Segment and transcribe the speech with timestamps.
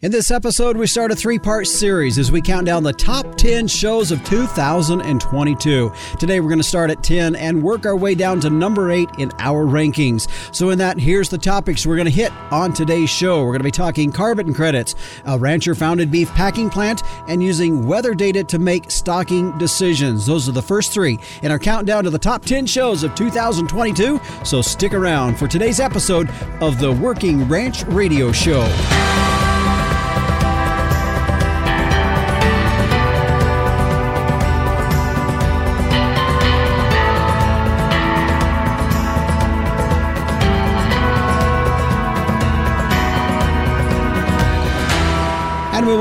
[0.00, 3.34] In this episode, we start a three part series as we count down the top
[3.34, 5.92] 10 shows of 2022.
[6.20, 9.08] Today, we're going to start at 10 and work our way down to number 8
[9.18, 10.30] in our rankings.
[10.54, 13.40] So, in that, here's the topics we're going to hit on today's show.
[13.40, 17.84] We're going to be talking carbon credits, a rancher founded beef packing plant, and using
[17.84, 20.26] weather data to make stocking decisions.
[20.26, 24.20] Those are the first three in our countdown to the top 10 shows of 2022.
[24.44, 26.30] So, stick around for today's episode
[26.60, 28.62] of the Working Ranch Radio Show.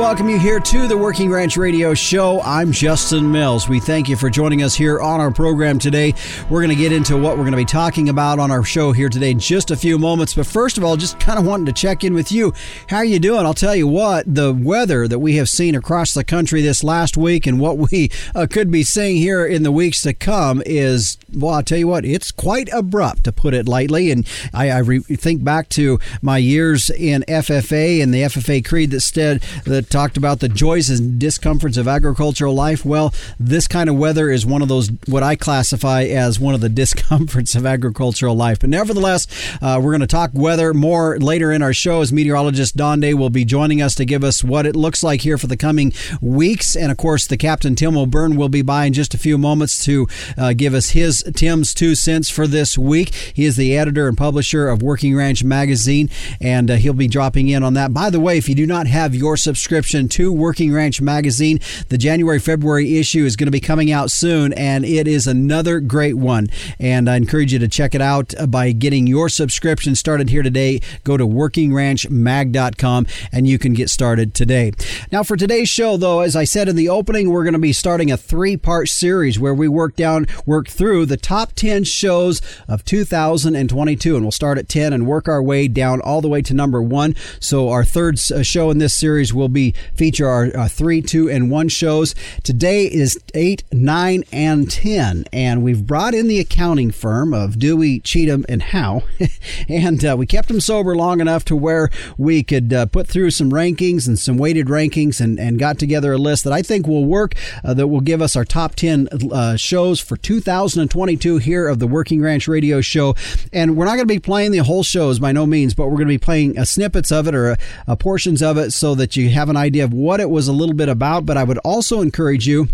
[0.07, 2.39] Welcome you here to the Working Ranch Radio Show.
[2.39, 3.67] I'm Justin Mills.
[3.67, 6.13] We thank you for joining us here on our program today.
[6.49, 8.93] We're going to get into what we're going to be talking about on our show
[8.93, 10.33] here today in just a few moments.
[10.33, 12.53] But first of all, just kind of wanting to check in with you.
[12.87, 13.45] How are you doing?
[13.45, 17.17] I'll tell you what, the weather that we have seen across the country this last
[17.17, 21.17] week and what we uh, could be seeing here in the weeks to come is,
[21.35, 24.11] well, I'll tell you what, it's quite abrupt to put it lightly.
[24.11, 28.91] And I, I re- think back to my years in FFA and the FFA creed
[28.91, 32.85] that said that talked about the joys and discomforts of agricultural life.
[32.85, 36.61] Well, this kind of weather is one of those, what I classify as one of
[36.61, 38.59] the discomforts of agricultural life.
[38.59, 39.25] But nevertheless,
[39.59, 43.15] uh, we're going to talk weather more later in our show as meteorologist Don Day
[43.15, 45.91] will be joining us to give us what it looks like here for the coming
[46.21, 46.75] weeks.
[46.75, 49.83] And of course, the Captain Tim O'Byrne will be by in just a few moments
[49.85, 53.15] to uh, give us his Tim's two cents for this week.
[53.33, 57.49] He is the editor and publisher of Working Ranch Magazine, and uh, he'll be dropping
[57.49, 57.95] in on that.
[57.95, 61.59] By the way, if you do not have your subscription, subscription to Working Ranch Magazine.
[61.89, 65.79] The January February issue is going to be coming out soon, and it is another
[65.79, 66.47] great one.
[66.77, 70.81] And I encourage you to check it out by getting your subscription started here today.
[71.05, 74.73] Go to workingranchmag.com and you can get started today.
[75.11, 77.71] Now, for today's show, though, as I said in the opening, we're going to be
[77.71, 82.41] starting a three part series where we work down, work through the top 10 shows
[82.67, 84.15] of 2022.
[84.15, 86.81] And we'll start at 10 and work our way down all the way to number
[86.81, 87.15] one.
[87.39, 91.01] So, our third uh, show in this series will be be feature our, our three,
[91.01, 92.15] two, and one shows.
[92.43, 97.99] Today is eight, nine, and ten, and we've brought in the accounting firm of Dewey,
[97.99, 99.03] Cheatham, and Howe,
[99.69, 103.31] and uh, we kept them sober long enough to where we could uh, put through
[103.31, 106.87] some rankings and some weighted rankings, and, and got together a list that I think
[106.87, 107.35] will work.
[107.63, 111.87] Uh, that will give us our top ten uh, shows for 2022 here of the
[111.87, 113.15] Working Ranch Radio Show,
[113.53, 115.97] and we're not going to be playing the whole shows by no means, but we're
[115.97, 117.57] going to be playing uh, snippets of it or
[117.87, 120.53] uh, portions of it so that you have an idea of what it was a
[120.53, 122.67] little bit about, but I would also encourage you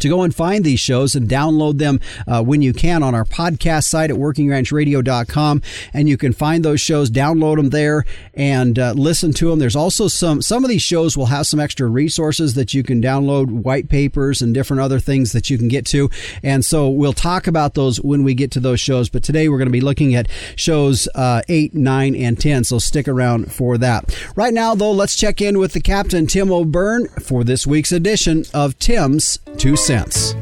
[0.00, 3.24] to go and find these shows and download them uh, when you can on our
[3.24, 5.62] podcast site at workingranchradio.com
[5.92, 9.76] and you can find those shows download them there and uh, listen to them there's
[9.76, 13.50] also some some of these shows will have some extra resources that you can download
[13.50, 16.10] white papers and different other things that you can get to.
[16.42, 19.58] And so we'll talk about those when we get to those shows but today we're
[19.58, 23.78] going to be looking at shows uh, 8 9 and 10 so stick around for
[23.78, 24.16] that.
[24.36, 28.44] Right now though let's check in with the captain tim o'byrne for this week's edition
[28.54, 30.34] of tim's 2 cents.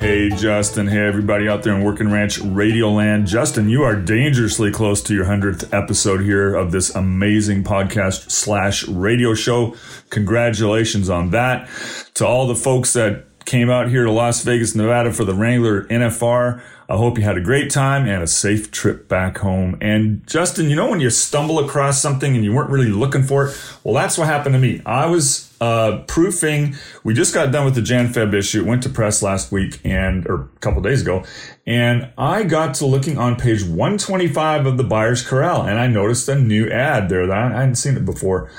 [0.00, 0.86] Hey, Justin.
[0.86, 3.26] Hey, everybody out there in Working Ranch Radio Land.
[3.26, 8.88] Justin, you are dangerously close to your 100th episode here of this amazing podcast slash
[8.88, 9.76] radio show.
[10.08, 11.68] Congratulations on that.
[12.14, 15.84] To all the folks that came out here to Las Vegas, Nevada for the Wrangler
[15.84, 19.76] NFR, I hope you had a great time and a safe trip back home.
[19.82, 23.48] And Justin, you know when you stumble across something and you weren't really looking for
[23.48, 23.78] it?
[23.84, 24.80] Well, that's what happened to me.
[24.86, 26.74] I was uh, proofing.
[27.04, 28.62] We just got done with the Jan Feb issue.
[28.62, 31.24] It went to press last week and or a couple days ago,
[31.64, 36.28] and I got to looking on page 125 of the Buyer's Corral, and I noticed
[36.28, 38.50] a new ad there that I hadn't seen it before.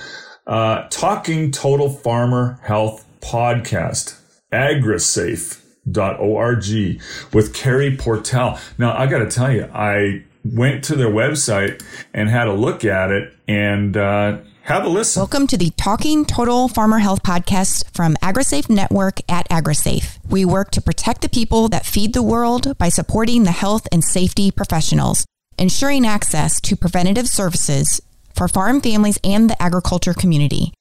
[0.48, 4.18] Uh, Talking Total Farmer Health Podcast,
[4.54, 5.60] AgriSafe
[6.22, 6.64] org
[7.34, 8.58] with Carrie Portell.
[8.78, 12.86] Now, I got to tell you, I went to their website and had a look
[12.86, 15.20] at it and uh, have a listen.
[15.20, 20.20] Welcome to the Talking Total Farmer Health podcast from AgriSafe Network at AgriSafe.
[20.30, 24.02] We work to protect the people that feed the world by supporting the health and
[24.04, 25.26] safety professionals,
[25.60, 28.02] ensuring access to preventative services
[28.34, 30.74] for farm families and the agriculture community.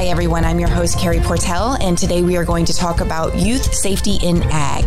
[0.00, 0.46] Hi, everyone.
[0.46, 4.16] I'm your host, Carrie Portell, and today we are going to talk about youth safety
[4.22, 4.86] in ag.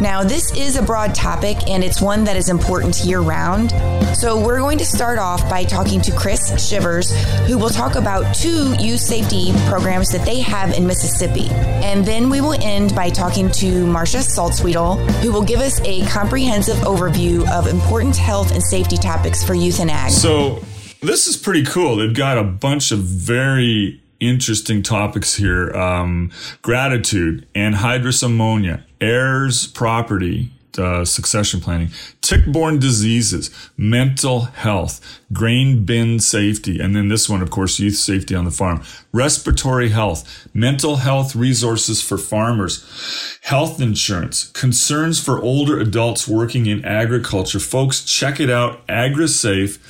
[0.00, 3.72] Now, this is a broad topic, and it's one that is important year round.
[4.16, 7.14] So, we're going to start off by talking to Chris Shivers,
[7.46, 11.50] who will talk about two youth safety programs that they have in Mississippi.
[11.50, 16.06] And then we will end by talking to Marcia Saltzwiedel, who will give us a
[16.06, 20.12] comprehensive overview of important health and safety topics for youth in ag.
[20.12, 20.62] So,
[21.02, 21.96] This is pretty cool.
[21.96, 26.30] They've got a bunch of very interesting topics here um,
[26.62, 31.90] gratitude, anhydrous ammonia, heirs property, uh, succession planning,
[32.20, 35.00] tick-borne diseases, mental health,
[35.32, 38.82] grain bin safety, and then this one, of course, youth safety on the farm,
[39.12, 46.84] respiratory health, mental health resources for farmers, health insurance, concerns for older adults working in
[46.84, 47.60] agriculture.
[47.60, 49.86] Folks, check it out, agrisafe.org.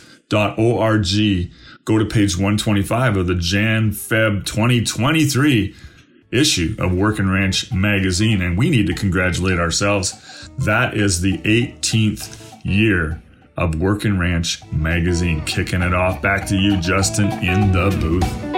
[1.86, 5.72] Go to page 125 of the Jan Feb 2023
[6.32, 10.50] issue of Working Ranch magazine, and we need to congratulate ourselves.
[10.58, 13.22] That is the 18th year
[13.56, 15.44] of Working Ranch magazine.
[15.44, 16.20] Kicking it off.
[16.20, 18.55] Back to you, Justin, in the booth.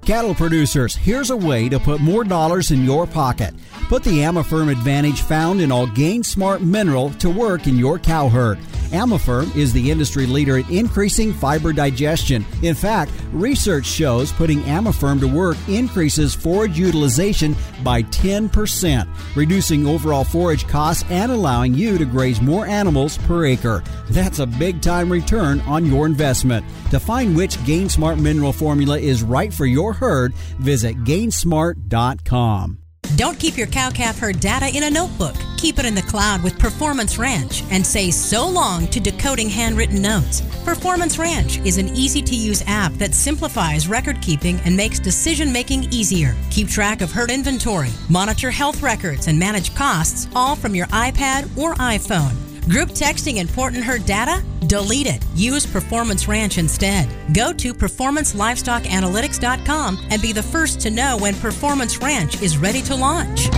[0.05, 3.55] Cattle producers, here's a way to put more dollars in your pocket.
[3.87, 8.29] Put the Amaferm advantage found in all Gain Smart mineral to work in your cow
[8.29, 8.59] herd.
[8.91, 12.45] Amaferm is the industry leader in increasing fiber digestion.
[12.61, 20.23] In fact, research shows putting Amaferm to work increases forage utilization by 10%, reducing overall
[20.23, 23.83] forage costs and allowing you to graze more animals per acre.
[24.09, 26.63] That's a big time return on your investment.
[26.91, 32.79] To find which Gain Smart mineral formula is right for your herd, visit gainsmart.com.
[33.15, 35.35] Don't keep your cow calf herd data in a notebook.
[35.57, 40.01] Keep it in the cloud with Performance Ranch and say so long to decoding handwritten
[40.01, 40.41] notes.
[40.65, 45.51] Performance Ranch is an easy to use app that simplifies record keeping and makes decision
[45.51, 46.35] making easier.
[46.49, 51.45] Keep track of herd inventory, monitor health records, and manage costs all from your iPad
[51.57, 52.44] or iPhone.
[52.69, 54.43] Group texting important herd data?
[54.65, 55.23] Delete it.
[55.35, 57.07] Use Performance Ranch instead.
[57.31, 62.95] Go to performancelivestockanalytics.com and be the first to know when Performance Ranch is ready to
[62.95, 63.49] launch.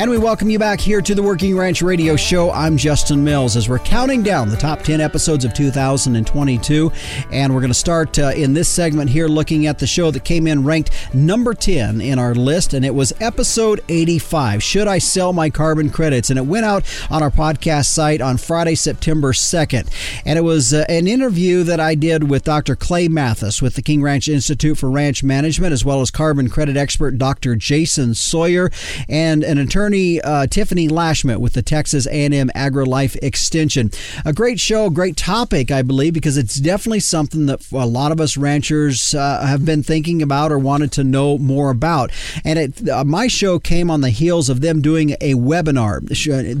[0.00, 2.50] And we welcome you back here to the Working Ranch Radio Show.
[2.52, 6.90] I'm Justin Mills as we're counting down the top 10 episodes of 2022.
[7.30, 10.24] And we're going to start uh, in this segment here looking at the show that
[10.24, 12.72] came in ranked number 10 in our list.
[12.72, 16.30] And it was episode 85 Should I Sell My Carbon Credits?
[16.30, 19.86] And it went out on our podcast site on Friday, September 2nd.
[20.24, 22.74] And it was uh, an interview that I did with Dr.
[22.74, 26.78] Clay Mathis with the King Ranch Institute for Ranch Management, as well as carbon credit
[26.78, 27.54] expert Dr.
[27.54, 28.70] Jason Sawyer
[29.06, 33.90] and an attorney attorney uh, Tiffany Lashmet with the Texas A&M AgriLife Extension.
[34.24, 38.20] A great show, great topic, I believe, because it's definitely something that a lot of
[38.20, 42.12] us ranchers uh, have been thinking about or wanted to know more about.
[42.44, 46.00] And it, uh, my show came on the heels of them doing a webinar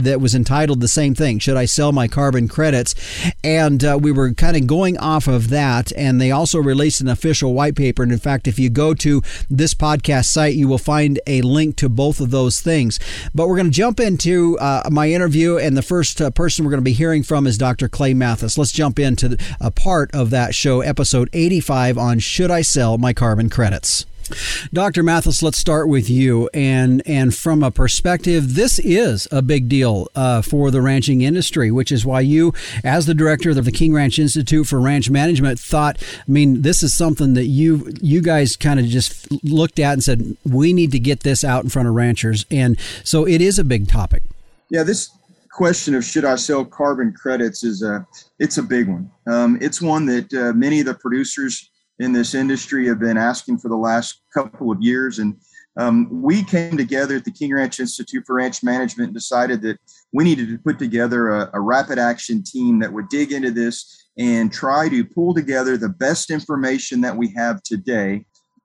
[0.02, 2.94] that was entitled the same thing: "Should I sell my carbon credits?"
[3.44, 7.08] And uh, we were kind of going off of that, and they also released an
[7.08, 8.02] official white paper.
[8.02, 11.76] And in fact, if you go to this podcast site, you will find a link
[11.76, 12.98] to both of those things.
[13.34, 16.70] But we're going to jump into uh, my interview, and the first uh, person we're
[16.70, 17.88] going to be hearing from is Dr.
[17.88, 18.58] Clay Mathis.
[18.58, 23.12] Let's jump into a part of that show, episode 85 on Should I Sell My
[23.12, 24.06] Carbon Credits?
[24.72, 25.02] Dr.
[25.02, 26.48] Mathis, let's start with you.
[26.54, 31.70] And and from a perspective, this is a big deal uh, for the ranching industry,
[31.70, 32.52] which is why you,
[32.84, 36.82] as the director of the King Ranch Institute for Ranch Management, thought, I mean, this
[36.82, 40.92] is something that you you guys kind of just looked at and said, we need
[40.92, 42.44] to get this out in front of ranchers.
[42.50, 44.22] And so it is a big topic.
[44.70, 45.10] Yeah, this
[45.50, 48.06] question of should I sell carbon credits is a
[48.38, 49.10] it's a big one.
[49.26, 51.69] Um, it's one that uh, many of the producers
[52.00, 55.18] in this industry have been asking for the last couple of years.
[55.18, 55.36] And
[55.76, 59.78] um, we came together at the King Ranch Institute for Ranch Management and decided that
[60.12, 64.08] we needed to put together a, a rapid action team that would dig into this
[64.18, 68.24] and try to pull together the best information that we have today.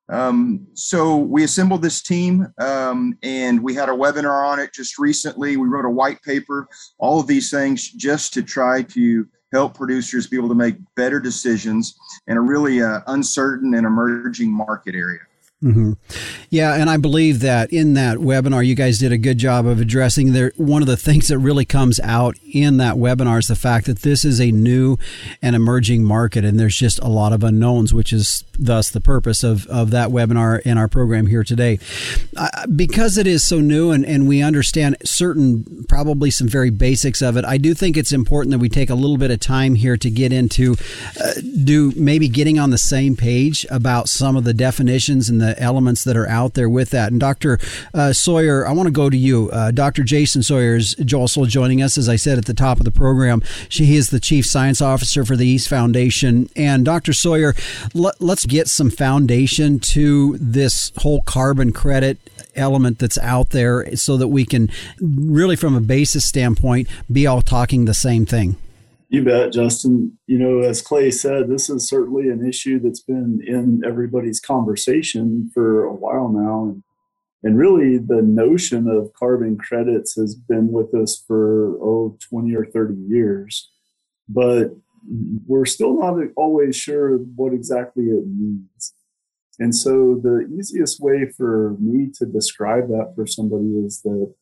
[0.10, 4.98] Um, so we assembled this team um, and we had a webinar on it just
[4.98, 5.58] recently.
[5.58, 6.68] We wrote a white paper,
[7.00, 11.20] all of these things just to try to help producers be able to make better
[11.20, 11.98] decisions
[12.28, 15.25] in a really uh, uncertain and emerging market area.
[15.64, 15.94] Mm-hmm.
[16.50, 19.80] Yeah, and I believe that in that webinar, you guys did a good job of
[19.80, 20.52] addressing there.
[20.58, 24.00] One of the things that really comes out in that webinar is the fact that
[24.00, 24.98] this is a new
[25.42, 29.44] and emerging market, and there's just a lot of unknowns, which is thus the purpose
[29.44, 31.80] of, of that webinar in our program here today.
[32.36, 37.22] Uh, because it is so new and, and we understand certain, probably some very basics
[37.22, 39.76] of it, I do think it's important that we take a little bit of time
[39.76, 40.76] here to get into,
[41.24, 41.32] uh,
[41.64, 46.04] do maybe getting on the same page about some of the definitions and the elements
[46.04, 47.12] that are out there with that.
[47.12, 47.60] And Dr.
[47.94, 49.50] Uh, Sawyer, I want to go to you.
[49.52, 50.04] Uh, Dr.
[50.04, 53.42] Jason Sawyer is also joining us, as I said at the top of the program.
[53.70, 56.50] She, he is the Chief Science Officer for the East Foundation.
[56.56, 57.14] And Dr.
[57.14, 57.54] Sawyer,
[57.94, 62.18] let, let's get some foundation to this whole carbon credit
[62.56, 67.42] element that's out there so that we can really from a basis standpoint be all
[67.42, 68.56] talking the same thing
[69.10, 70.18] you bet justin.
[70.28, 75.50] You know as clay said this is certainly an issue that's been in everybody's conversation
[75.54, 76.66] for a while now.
[76.66, 76.84] And,
[77.44, 82.66] and really the notion of carbon credits has been with us for oh 20 or
[82.66, 83.70] 30 years.
[84.28, 84.72] But
[85.46, 88.94] we're still not always sure what exactly it means.
[89.60, 94.34] And so the easiest way for me to describe that for somebody is that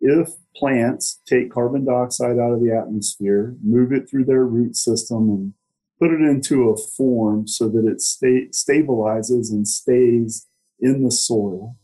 [0.00, 5.28] if plants take carbon dioxide out of the atmosphere, move it through their root system
[5.28, 5.54] and
[5.98, 10.46] put it into a form so that it sta- stabilizes and stays
[10.80, 11.76] in the soil,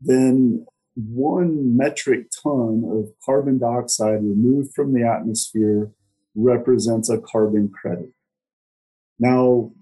[0.00, 5.90] then one metric ton of carbon dioxide removed from the atmosphere
[6.34, 8.10] represents a carbon credit.
[9.18, 9.72] Now,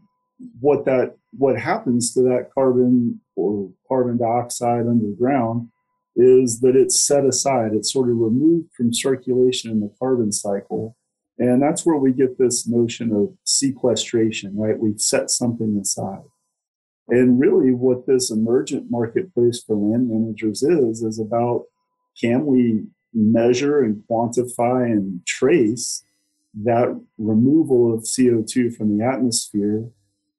[0.60, 5.68] what that what happens to that carbon or carbon dioxide underground
[6.18, 7.70] is that it's set aside.
[7.72, 10.96] It's sort of removed from circulation in the carbon cycle.
[11.38, 14.76] And that's where we get this notion of sequestration, right?
[14.78, 16.24] We set something aside.
[17.08, 21.66] And really, what this emergent marketplace for land managers is, is about
[22.20, 22.84] can we
[23.14, 26.04] measure and quantify and trace
[26.64, 29.88] that removal of CO2 from the atmosphere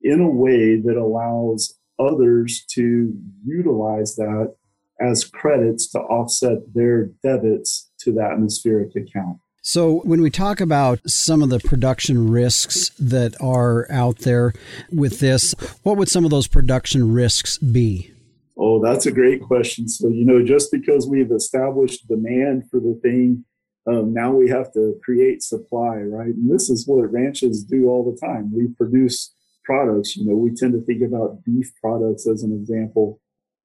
[0.01, 3.13] in a way that allows others to
[3.45, 4.55] utilize that
[5.01, 9.37] as credits to offset their debits to the atmospheric account.
[9.61, 14.53] So, when we talk about some of the production risks that are out there
[14.91, 15.53] with this,
[15.83, 18.11] what would some of those production risks be?
[18.57, 19.87] Oh, that's a great question.
[19.87, 23.45] So, you know, just because we've established demand for the thing
[23.89, 26.33] um, now we have to create supply, right?
[26.33, 28.51] And this is what ranches do all the time.
[28.53, 30.15] We produce products.
[30.15, 33.19] You know, we tend to think about beef products as an example.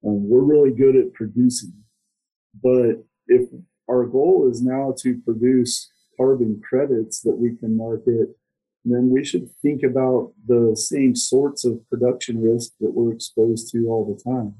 [0.05, 1.73] Um, we're really good at producing,
[2.63, 3.49] but if
[3.89, 8.29] our goal is now to produce carbon credits that we can market,
[8.83, 13.87] then we should think about the same sorts of production risk that we're exposed to
[13.87, 14.55] all the time.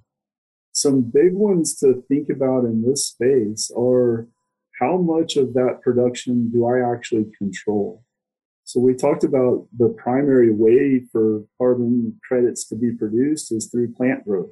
[0.71, 4.27] Some big ones to think about in this space are
[4.79, 8.03] how much of that production do I actually control?
[8.63, 13.93] So we talked about the primary way for carbon credits to be produced is through
[13.93, 14.49] plant growth.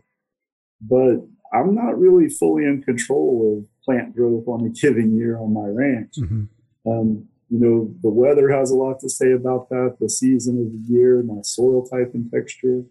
[0.89, 5.53] But I'm not really fully in control of plant growth on a given year on
[5.53, 6.15] my ranch.
[6.17, 6.89] Mm-hmm.
[6.89, 10.71] Um, you know, the weather has a lot to say about that, the season of
[10.71, 12.83] the year, my soil type and texture.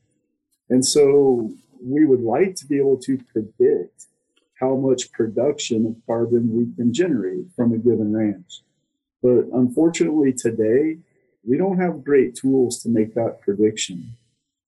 [0.71, 1.51] And so
[1.83, 4.07] we would like to be able to predict
[4.61, 8.63] how much production of carbon we can generate from a given ranch.
[9.21, 10.99] But unfortunately, today,
[11.45, 14.17] we don't have great tools to make that prediction.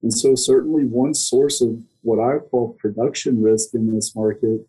[0.02, 4.60] And so, certainly, one source of what I call production risk in this market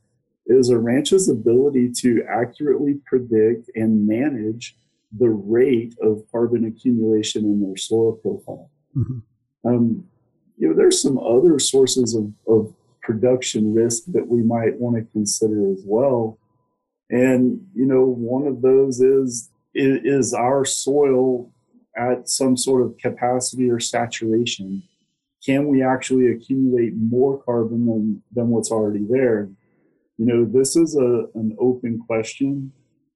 [0.48, 4.78] is a ranch's ability to accurately predict and manage
[5.18, 8.70] the rate of carbon accumulation in their soil profile.
[8.96, 9.68] Mm-hmm.
[9.68, 10.06] Um,
[10.58, 15.12] you know, there's some other sources of, of production risk that we might want to
[15.12, 16.40] consider as well.
[17.10, 21.52] And, you know, one of those is, is our soil
[21.98, 24.84] at some sort of capacity or saturation?
[25.46, 29.50] Can we actually accumulate more carbon than, than what's already there?
[30.18, 32.72] You know, this is a, an open question.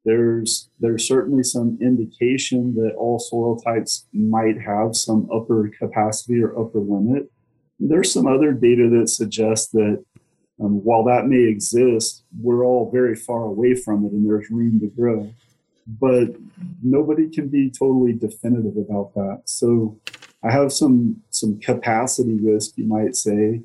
[0.05, 6.57] There's there's certainly some indication that all soil types might have some upper capacity or
[6.59, 7.31] upper limit.
[7.79, 10.03] There's some other data that suggests that
[10.61, 14.79] um, while that may exist, we're all very far away from it and there's room
[14.81, 15.33] to grow.
[15.87, 16.35] But
[16.83, 19.43] nobody can be totally definitive about that.
[19.45, 19.99] So
[20.43, 23.61] I have some some capacity risk, you might say,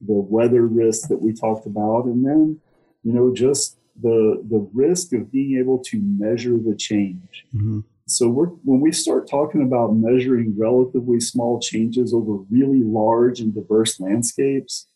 [0.00, 2.60] the weather risk that we talked about, and then
[3.02, 7.46] you know just the the risk of being able to measure the change.
[7.54, 7.80] Mm-hmm.
[8.06, 13.54] So we're, when we start talking about measuring relatively small changes over really large and
[13.54, 14.86] diverse landscapes,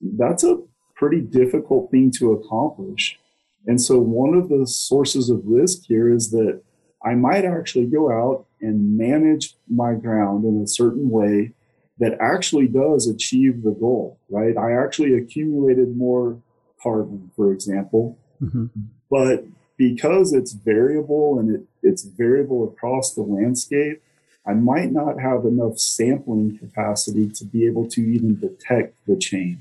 [0.00, 0.58] that's a
[0.96, 3.18] pretty difficult thing to accomplish.
[3.66, 6.62] And so one of the sources of risk here is that
[7.04, 11.52] I might actually go out and manage my ground in a certain way
[11.98, 14.56] that actually does achieve the goal, right?
[14.56, 16.38] I actually accumulated more
[16.82, 18.66] carbon, for example, mm-hmm.
[19.10, 19.44] but
[19.76, 24.02] because it's variable and it, it's variable across the landscape,
[24.46, 29.58] I might not have enough sampling capacity to be able to even detect the change.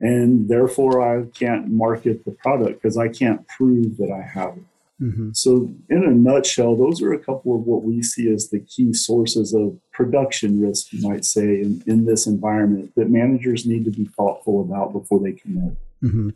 [0.00, 4.64] And therefore, I can't market the product because I can't prove that I have it.
[5.00, 5.30] Mm-hmm.
[5.32, 8.92] So, in a nutshell, those are a couple of what we see as the key
[8.92, 13.92] sources of production risk, you might say, in, in this environment that managers need to
[13.92, 15.76] be thoughtful about before they commit.
[16.02, 16.30] Mm-hmm.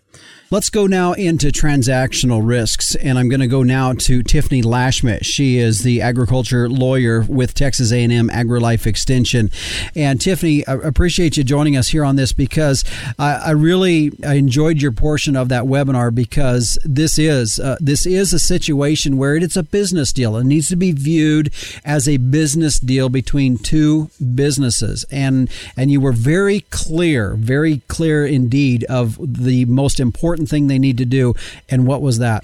[0.51, 5.25] Let's go now into transactional risks, and I'm going to go now to Tiffany Lashmet.
[5.25, 9.51] She is the agriculture lawyer with Texas A&M AgriLife Extension.
[9.95, 12.85] And Tiffany, I appreciate you joining us here on this because
[13.21, 18.33] I, I really enjoyed your portion of that webinar because this is uh, this is
[18.33, 20.37] a situation where it's a business deal.
[20.37, 21.53] It needs to be viewed
[21.85, 28.27] as a business deal between two businesses, and and you were very clear, very clear
[28.27, 31.35] indeed of the the most important thing they need to do,
[31.69, 32.43] and what was that?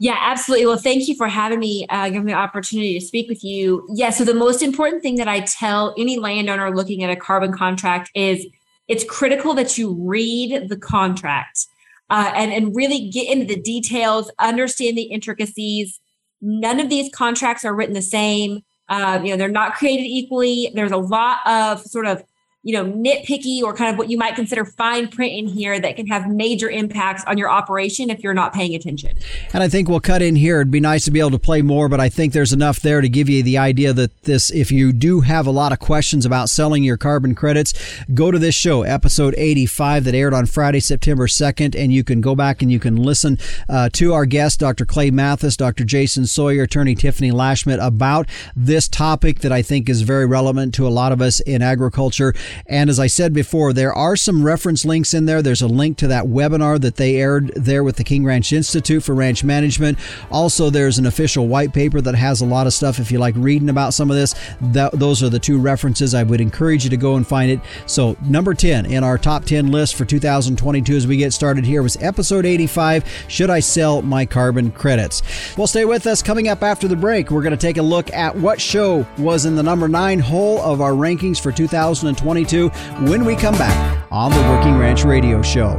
[0.00, 0.66] Yeah, absolutely.
[0.66, 3.86] Well, thank you for having me, uh, giving me the opportunity to speak with you.
[3.94, 7.52] Yeah, so the most important thing that I tell any landowner looking at a carbon
[7.52, 8.46] contract is
[8.88, 11.66] it's critical that you read the contract
[12.08, 16.00] uh, and, and really get into the details, understand the intricacies.
[16.40, 18.62] None of these contracts are written the same.
[18.88, 20.72] Uh, you know, they're not created equally.
[20.74, 22.24] There's a lot of sort of
[22.62, 25.96] you know, nitpicky or kind of what you might consider fine print in here that
[25.96, 29.16] can have major impacts on your operation if you're not paying attention.
[29.54, 30.56] And I think we'll cut in here.
[30.56, 33.00] It'd be nice to be able to play more, but I think there's enough there
[33.00, 36.26] to give you the idea that this, if you do have a lot of questions
[36.26, 37.72] about selling your carbon credits,
[38.12, 42.20] go to this show, episode 85, that aired on Friday, September 2nd, and you can
[42.20, 43.38] go back and you can listen
[43.70, 44.84] uh, to our guests, Dr.
[44.84, 45.84] Clay Mathis, Dr.
[45.84, 50.86] Jason Sawyer, attorney Tiffany Lashmet, about this topic that I think is very relevant to
[50.86, 52.34] a lot of us in agriculture.
[52.66, 55.42] And as I said before, there are some reference links in there.
[55.42, 59.02] There's a link to that webinar that they aired there with the King Ranch Institute
[59.02, 59.98] for Ranch Management.
[60.30, 62.98] Also, there's an official white paper that has a lot of stuff.
[62.98, 66.14] If you like reading about some of this, that, those are the two references.
[66.14, 67.60] I would encourage you to go and find it.
[67.86, 71.82] So, number 10 in our top 10 list for 2022 as we get started here
[71.82, 75.22] was episode 85 Should I Sell My Carbon Credits?
[75.56, 76.22] Well, stay with us.
[76.22, 79.44] Coming up after the break, we're going to take a look at what show was
[79.44, 81.52] in the number nine hole of our rankings for
[82.44, 82.68] 2022
[83.10, 85.78] when we come back on the Working Ranch Radio Show.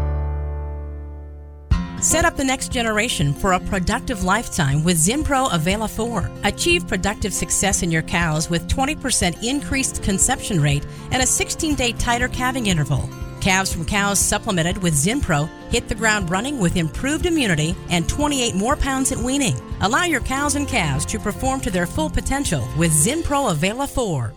[2.01, 6.31] Set up the next generation for a productive lifetime with Zinpro Avela 4.
[6.45, 11.91] Achieve productive success in your cows with 20% increased conception rate and a 16 day
[11.93, 13.07] tighter calving interval.
[13.39, 18.55] Calves from cows supplemented with Zinpro hit the ground running with improved immunity and 28
[18.55, 19.55] more pounds at weaning.
[19.81, 24.33] Allow your cows and calves to perform to their full potential with Zinpro Avela 4.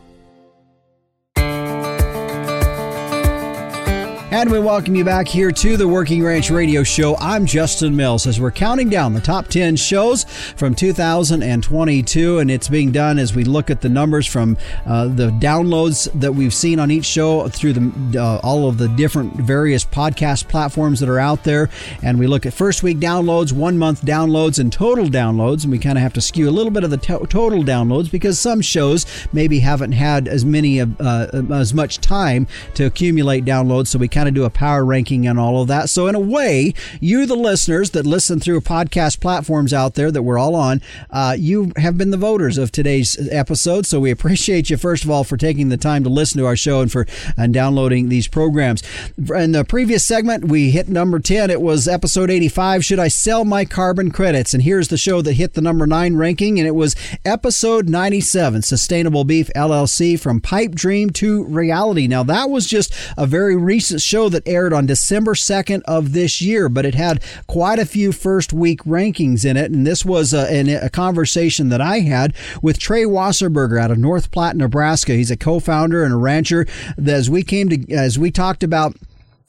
[4.35, 7.17] And we welcome you back here to the Working Ranch Radio Show.
[7.19, 12.39] I'm Justin Mills as we're counting down the top 10 shows from 2022.
[12.41, 16.33] And it's being done as we look at the numbers from uh, the downloads that
[16.33, 20.99] we've seen on each show through the, uh, all of the different various podcast platforms
[20.99, 21.71] that are out there.
[22.03, 25.63] And we look at first week downloads, one month downloads, and total downloads.
[25.63, 28.11] And we kind of have to skew a little bit of the to- total downloads
[28.11, 33.87] because some shows maybe haven't had as many, uh, as much time to accumulate downloads.
[33.87, 35.91] So we kind kind of do a power ranking and all of that.
[35.91, 40.23] So in a way, you the listeners that listen through podcast platforms out there that
[40.23, 43.85] we're all on, uh, you have been the voters of today's episode.
[43.85, 46.57] So we appreciate you first of all for taking the time to listen to our
[46.57, 47.07] show and for
[47.37, 48.83] and downloading these programs.
[49.19, 51.51] In the previous segment, we hit number ten.
[51.51, 52.83] It was episode eighty-five.
[52.83, 54.55] Should I sell my carbon credits?
[54.55, 58.63] And here's the show that hit the number nine ranking, and it was episode ninety-seven,
[58.63, 62.07] Sustainable Beef LLC from pipe dream to reality.
[62.07, 66.41] Now that was just a very recent show that aired on December 2nd of this
[66.41, 69.71] year, but it had quite a few first week rankings in it.
[69.71, 74.31] And this was a, a conversation that I had with Trey Wasserberger out of North
[74.31, 75.13] Platte, Nebraska.
[75.13, 76.67] He's a co-founder and a rancher.
[77.05, 78.97] As we came to, as we talked about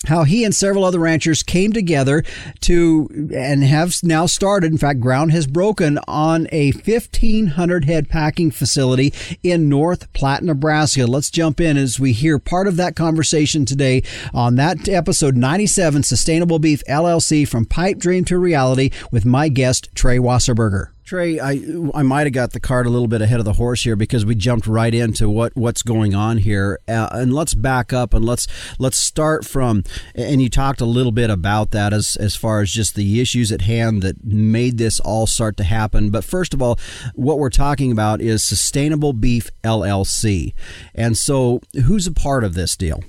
[0.07, 2.23] how he and several other ranchers came together
[2.61, 8.51] to and have now started in fact ground has broken on a 1500 head packing
[8.51, 9.13] facility
[9.43, 11.05] in north platte nebraska.
[11.05, 16.03] Let's jump in as we hear part of that conversation today on that episode 97
[16.03, 21.61] sustainable beef llc from pipe dream to reality with my guest trey wasserberger Trey, I
[21.93, 24.25] I might have got the cart a little bit ahead of the horse here because
[24.25, 28.25] we jumped right into what, what's going on here, uh, and let's back up and
[28.25, 28.47] let's
[28.79, 29.83] let's start from.
[30.15, 33.51] And you talked a little bit about that as as far as just the issues
[33.51, 36.09] at hand that made this all start to happen.
[36.09, 36.79] But first of all,
[37.13, 40.55] what we're talking about is Sustainable Beef LLC,
[40.95, 43.03] and so who's a part of this deal?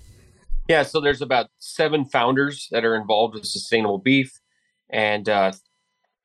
[0.68, 4.38] Yeah, so there's about seven founders that are involved with Sustainable Beef,
[4.90, 5.52] and uh,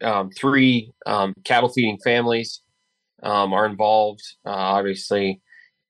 [0.02, 2.62] um, three um, cattle feeding families
[3.24, 4.22] um, are involved.
[4.46, 5.42] Uh, obviously,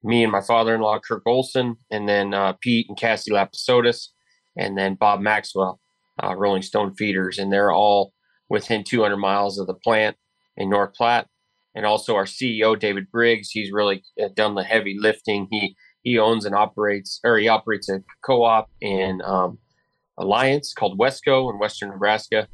[0.04, 4.10] me and my father-in-law, Kirk Olson, and then uh, Pete and Cassie Lapaseotes,
[4.58, 5.80] and then Bob Maxwell,
[6.24, 8.14] uh, Rolling Stone Feeders, and they're all
[8.50, 10.18] within 200 miles of the plant
[10.58, 11.28] in North Platte.
[11.74, 15.48] And also our CEO, David Briggs, he's really uh, done the heavy lifting.
[15.52, 19.60] He he owns and operates, or he operates a co-op in um,
[20.18, 22.48] Alliance called Westco in Western Nebraska.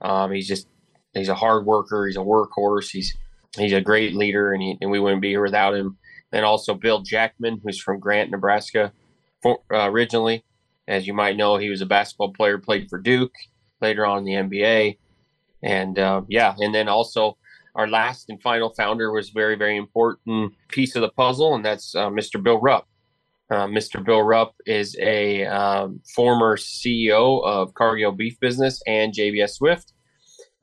[0.00, 0.68] Um, he's just
[1.14, 2.06] he's a hard worker.
[2.06, 2.90] He's a workhorse.
[2.90, 3.16] He's
[3.56, 5.96] he's a great leader, and he, and we wouldn't be here without him.
[6.32, 8.92] And also Bill Jackman, who's from Grant, Nebraska,
[9.42, 10.44] for, uh, originally.
[10.86, 13.32] As you might know, he was a basketball player, played for Duke,
[13.80, 14.98] later on in the NBA,
[15.62, 16.54] and uh, yeah.
[16.58, 17.38] And then also
[17.74, 21.94] our last and final founder was very very important piece of the puzzle, and that's
[21.94, 22.42] uh, Mr.
[22.42, 22.86] Bill Rupp.
[23.50, 24.02] Uh, Mr.
[24.02, 29.93] Bill Rupp is a um, former CEO of Cargill Beef Business and JBS Swift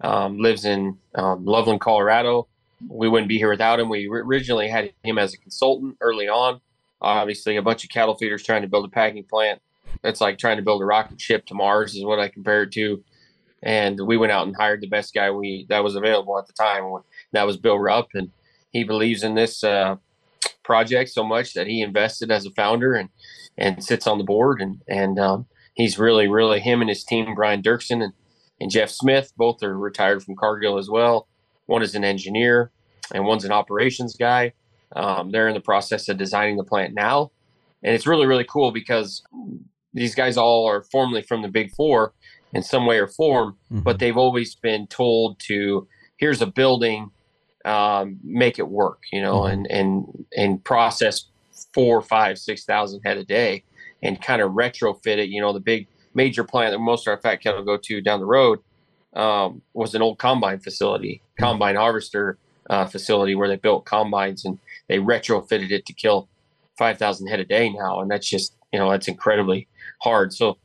[0.01, 2.47] um, lives in um, Loveland, Colorado.
[2.87, 3.89] We wouldn't be here without him.
[3.89, 6.61] We originally had him as a consultant early on.
[7.01, 9.61] Obviously, a bunch of cattle feeders trying to build a packing plant.
[10.03, 12.71] It's like trying to build a rocket ship to Mars, is what I compare it
[12.73, 13.03] to.
[13.63, 16.53] And we went out and hired the best guy we that was available at the
[16.53, 16.83] time.
[17.31, 18.31] That was Bill Rupp, and
[18.71, 19.97] he believes in this uh,
[20.63, 23.09] project so much that he invested as a founder and
[23.57, 24.61] and sits on the board.
[24.61, 28.13] And and um, he's really, really him and his team, Brian Dirksen and
[28.61, 29.33] and Jeff Smith.
[29.35, 31.27] Both are retired from Cargill as well.
[31.65, 32.71] One is an engineer,
[33.13, 34.53] and one's an operations guy.
[34.95, 37.31] Um, they're in the process of designing the plant now,
[37.83, 39.23] and it's really really cool because
[39.93, 42.13] these guys all are formerly from the Big Four
[42.53, 43.81] in some way or form, mm-hmm.
[43.81, 47.09] but they've always been told to here's a building,
[47.65, 49.53] um, make it work, you know, mm-hmm.
[49.53, 51.25] and and and process
[51.73, 53.63] four, five, six thousand head a day,
[54.03, 55.29] and kind of retrofit it.
[55.29, 58.19] You know, the big major plant that most of our fat cattle go to down
[58.19, 58.59] the road
[59.13, 62.37] um, was an old combine facility, combine harvester
[62.69, 66.29] uh, facility where they built combines and they retrofitted it to kill
[66.77, 68.01] 5,000 head a day now.
[68.01, 69.67] And that's just, you know, that's incredibly
[70.01, 70.33] hard.
[70.33, 70.57] So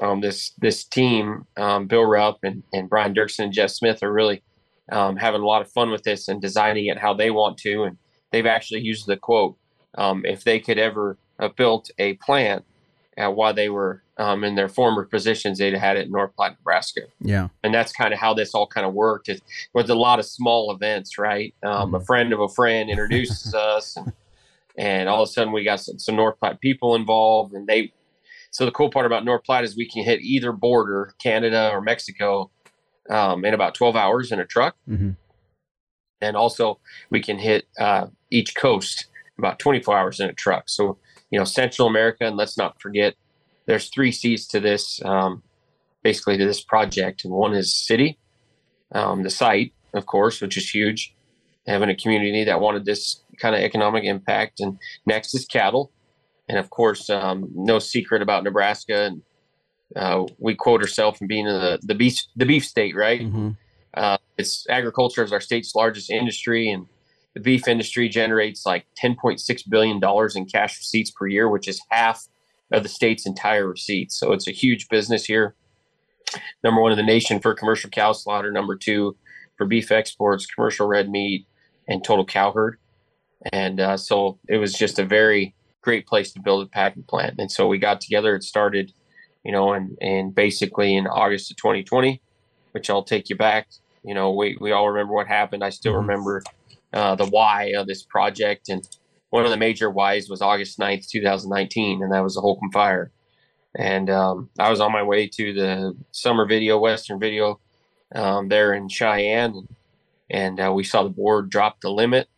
[0.00, 4.12] um, this, this team, um, Bill Rupp and, and Brian Dirksen and Jeff Smith are
[4.12, 4.42] really
[4.90, 7.84] um, having a lot of fun with this and designing it how they want to.
[7.84, 7.98] And
[8.30, 9.56] they've actually used the quote,
[9.98, 12.64] um, if they could ever have built a plant
[13.18, 16.56] uh, while they were um, in their former positions, they'd had it in North Platte,
[16.58, 17.02] Nebraska.
[17.20, 17.48] Yeah.
[17.62, 19.28] And that's kind of how this all kind of worked.
[19.28, 19.42] It
[19.74, 21.54] was a lot of small events, right?
[21.62, 21.94] Um, mm-hmm.
[21.96, 24.12] A friend of a friend introduces us, and,
[24.76, 27.52] and, all of a sudden we got some, some, North Platte people involved.
[27.52, 27.92] And they,
[28.50, 31.80] so the cool part about North Platte is we can hit either border, Canada or
[31.80, 32.50] Mexico,
[33.10, 34.76] um, in about 12 hours in a truck.
[34.88, 35.10] Mm-hmm.
[36.20, 36.78] And also
[37.10, 39.06] we can hit uh, each coast
[39.38, 40.68] about 24 hours in a truck.
[40.68, 40.98] So,
[41.32, 43.14] you know, Central America, and let's not forget
[43.66, 45.42] there's three C's to this, um,
[46.02, 48.18] basically to this project, and one is city,
[48.94, 51.14] um, the site, of course, which is huge,
[51.66, 55.90] having a community that wanted this kind of economic impact, and next is cattle,
[56.48, 59.22] and of course, um, no secret about Nebraska, and
[59.96, 63.22] uh, we quote ourselves from being the the beef the beef state, right?
[63.22, 63.50] Mm-hmm.
[63.94, 66.86] Uh, it's agriculture is our state's largest industry, and
[67.34, 71.80] the beef industry generates like 10.6 billion dollars in cash receipts per year, which is
[71.90, 72.26] half
[72.72, 74.18] of the state's entire receipts.
[74.18, 75.54] So it's a huge business here.
[76.64, 78.50] Number one in the nation for commercial cow slaughter.
[78.50, 79.16] Number two
[79.56, 81.46] for beef exports, commercial red meat,
[81.88, 82.78] and total cow herd.
[83.52, 87.34] And uh, so it was just a very great place to build a packing plant.
[87.38, 88.34] And so we got together.
[88.36, 88.92] It started,
[89.44, 92.22] you know, and and basically in August of 2020,
[92.72, 93.68] which I'll take you back.
[94.04, 95.64] You know, we we all remember what happened.
[95.64, 96.08] I still mm-hmm.
[96.08, 96.42] remember
[96.92, 98.86] uh, the why of this project, and
[99.30, 103.10] one of the major whys was August 9th, 2019, and that was the Holcomb fire.
[103.74, 107.60] And um, I was on my way to the summer video, Western video,
[108.14, 109.68] um, there in Cheyenne, and,
[110.30, 112.28] and uh, we saw the board drop the limit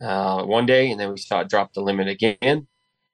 [0.00, 2.66] uh, one day, and then we saw it drop the limit again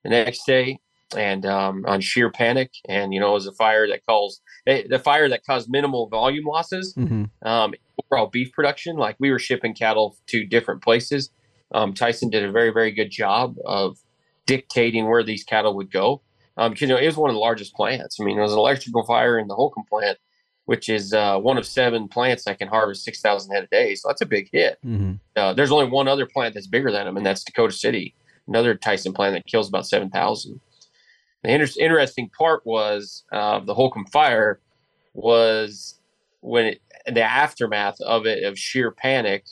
[0.03, 0.81] the next day,
[1.17, 2.71] and um, on sheer panic.
[2.89, 6.09] And you know, it was a fire that calls eh, the fire that caused minimal
[6.09, 6.95] volume losses.
[6.97, 7.47] Mm-hmm.
[7.47, 7.75] Um,
[8.11, 11.31] overall beef production, like we were shipping cattle to different places.
[11.73, 13.99] Um, Tyson did a very, very good job of
[14.47, 16.23] dictating where these cattle would go.
[16.57, 18.19] Um, because you know, it was one of the largest plants.
[18.21, 20.19] I mean, it was an electrical fire in the Holcomb plant
[20.67, 23.95] which is uh, one of seven plants that can harvest 6,000 head a day.
[23.95, 24.79] So that's a big hit.
[24.85, 25.15] Mm-hmm.
[25.35, 28.15] Uh, there's only one other plant that's bigger than them, and that's Dakota City,
[28.47, 30.61] another Tyson plant that kills about 7,000.
[31.45, 34.61] The inter- interesting part was uh, the Holcomb fire
[35.15, 36.01] was
[36.41, 39.45] when it, the aftermath of it, of sheer panic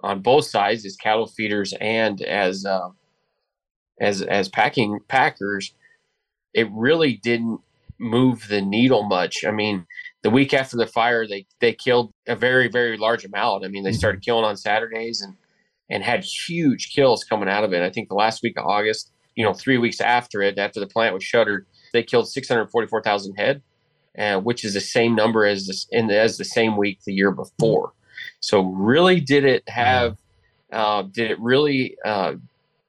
[0.00, 2.88] on both sides, as cattle feeders and as uh,
[4.00, 5.74] as as packing packers,
[6.54, 7.60] it really didn't
[7.98, 9.44] move the needle much.
[9.46, 9.86] I mean,
[10.22, 13.64] the week after the fire, they they killed a very very large amount.
[13.64, 13.98] I mean, they mm-hmm.
[13.98, 15.36] started killing on Saturdays and
[15.90, 17.82] and had huge kills coming out of it.
[17.82, 20.86] I think the last week of August, you know, three weeks after it, after the
[20.86, 23.62] plant was shuttered, they killed 644,000 head,
[24.18, 27.14] uh, which is the same number as this in the, as the same week the
[27.14, 27.92] year before.
[28.40, 30.18] So really, did it have?
[30.72, 32.34] Uh, did it really uh,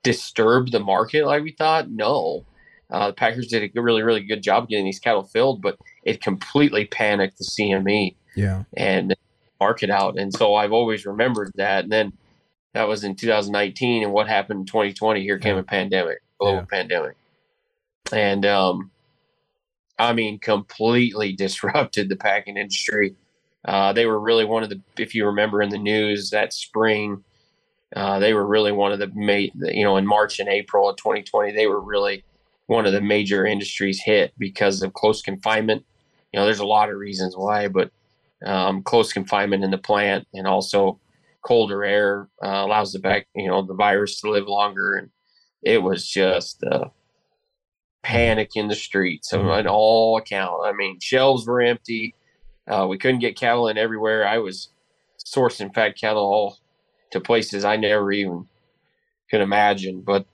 [0.04, 1.90] disturb the market like we thought?
[1.90, 2.46] No.
[2.90, 6.22] Uh, the Packers did a really, really good job getting these cattle filled, but it
[6.22, 8.16] completely panicked the CME.
[8.36, 8.64] Yeah.
[8.78, 9.16] And
[9.60, 10.18] market out.
[10.18, 11.84] And so I've always remembered that.
[11.84, 12.14] And then
[12.74, 14.04] that was in 2019.
[14.04, 15.22] And what happened in 2020?
[15.22, 15.62] Here came yeah.
[15.62, 16.66] a pandemic, global yeah.
[16.66, 17.16] pandemic.
[18.12, 18.92] And, um,
[20.00, 23.16] I mean, completely disrupted the packing industry.
[23.66, 27.24] Uh, they were really one of the, if you remember in the news that spring,
[27.96, 31.52] uh, they were really one of the, you know, in March and April of 2020,
[31.52, 32.24] they were really
[32.68, 35.86] one of the major industries hit because of close confinement.
[36.32, 37.92] You know, there's a lot of reasons why, but
[38.46, 41.00] um, close confinement in the plant and also
[41.44, 44.96] colder air uh, allows the back, you know, the virus to live longer.
[44.96, 45.10] And
[45.62, 46.86] it was just uh,
[48.04, 49.48] panic in the streets mm-hmm.
[49.48, 50.62] on all account.
[50.66, 52.14] I mean, shelves were empty.
[52.68, 54.28] Uh, we couldn't get cattle in everywhere.
[54.28, 54.70] I was
[55.24, 56.58] sourcing fat cattle all
[57.12, 58.48] to places I never even
[59.30, 60.02] could imagine.
[60.02, 60.26] But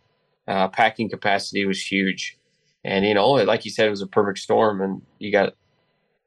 [0.48, 2.38] uh, packing capacity was huge,
[2.84, 5.54] and you know, like you said, it was a perfect storm, and you got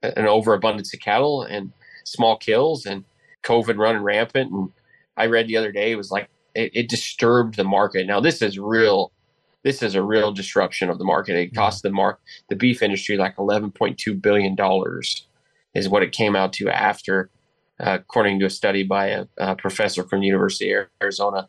[0.02, 1.72] an overabundance of cattle and
[2.05, 3.05] small kills and
[3.44, 4.52] COVID running rampant.
[4.52, 4.70] And
[5.16, 8.07] I read the other day it was like it, it disturbed the market.
[8.07, 9.12] Now this is real.
[9.64, 11.37] This is a real disruption of the market.
[11.37, 15.27] It cost the mark the beef industry like eleven point two billion dollars
[15.75, 17.31] is what it came out to after,
[17.81, 21.48] uh, according to a study by a, a, professor from the University of Arizona.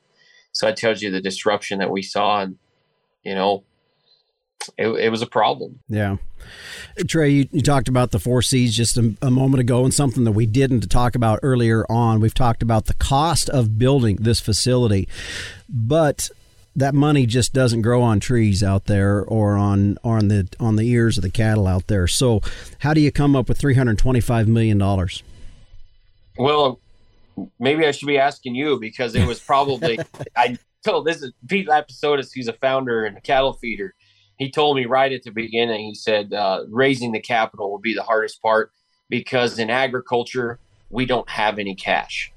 [0.53, 2.57] So that tells you the disruption that we saw, and
[3.23, 3.63] you know,
[4.77, 5.79] it, it was a problem.
[5.89, 6.17] Yeah.
[7.07, 10.25] Trey, you, you, talked about the four C's just a, a, moment ago, and something
[10.25, 12.19] that we didn't talk about earlier on.
[12.19, 15.07] We've talked about the cost of building this facility,
[15.67, 16.29] but
[16.75, 20.89] that money just doesn't grow on trees out there or on on the on the
[20.89, 22.07] ears of the cattle out there.
[22.07, 22.41] So,
[22.79, 25.23] how do you come up with three hundred twenty-five million dollars?
[26.37, 26.79] Well,
[27.59, 29.99] maybe I should be asking you because it was probably
[30.35, 33.93] I told this is Pete Lapaseotes, who's a founder and a cattle feeder.
[34.37, 37.93] He told me right at the beginning, he said, uh, raising the capital will be
[37.93, 38.71] the hardest part
[39.07, 40.59] because in agriculture,
[40.89, 42.31] we don't have any cash.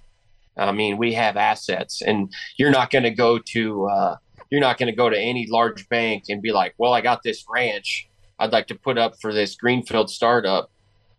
[0.59, 4.17] I mean, we have assets, and you're not going to go to uh,
[4.51, 7.23] you're not going to go to any large bank and be like, "Well, I got
[7.23, 10.71] this ranch I'd like to put up for this greenfield startup."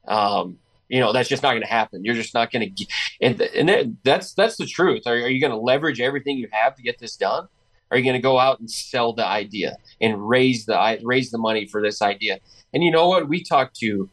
[0.08, 0.60] Um,
[0.90, 2.06] you know, that's just not going to happen.
[2.06, 2.86] You're just not going to,
[3.22, 5.04] and and that's that's the truth.
[5.06, 7.48] Are, are you going to leverage everything you have to get this done?
[7.90, 11.38] Are you going to go out and sell the idea and raise the raise the
[11.38, 12.40] money for this idea?
[12.74, 13.28] And you know what?
[13.28, 14.10] We talked to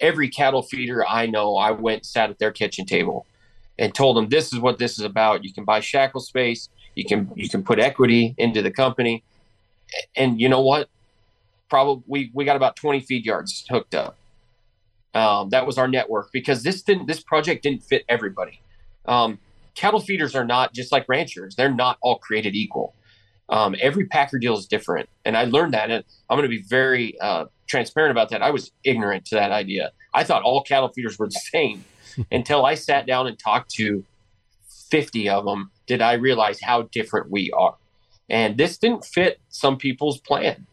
[0.00, 1.56] every cattle feeder I know.
[1.56, 3.26] I went sat at their kitchen table
[3.78, 5.44] and told them this is what this is about.
[5.44, 6.68] You can buy shackle space.
[7.00, 9.24] You can you can put equity into the company.
[10.14, 10.88] And you know what?
[11.68, 14.16] Probably we, we got about 20 feed yards hooked up
[15.14, 18.60] um, that was our network because this didn't this project didn't fit everybody.
[19.06, 19.38] Um,
[19.74, 22.94] cattle feeders are not just like ranchers; they're not all created equal.
[23.48, 26.62] Um, every Packer deal is different, and I learned that, and I'm going to be
[26.62, 28.42] very uh, transparent about that.
[28.42, 29.90] I was ignorant to that idea.
[30.14, 31.84] I thought all cattle feeders were the same
[32.30, 34.04] until I sat down and talked to
[34.90, 35.70] 50 of them.
[35.86, 37.76] Did I realize how different we are?
[38.28, 40.66] And this didn't fit some people's plan,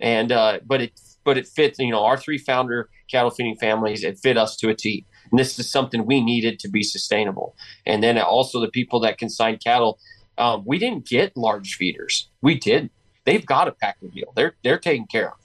[0.00, 1.78] and uh, but it but it fits.
[1.78, 4.02] You know, our three founder cattle feeding families.
[4.02, 5.04] It fit us to a T.
[5.30, 7.54] And this is something we needed to be sustainable.
[7.86, 9.98] And then also the people that consign cattle,
[10.38, 12.28] um, we didn't get large feeders.
[12.40, 12.90] We did.
[13.24, 14.32] They've got a packer deal.
[14.34, 15.38] They're they're taken care of.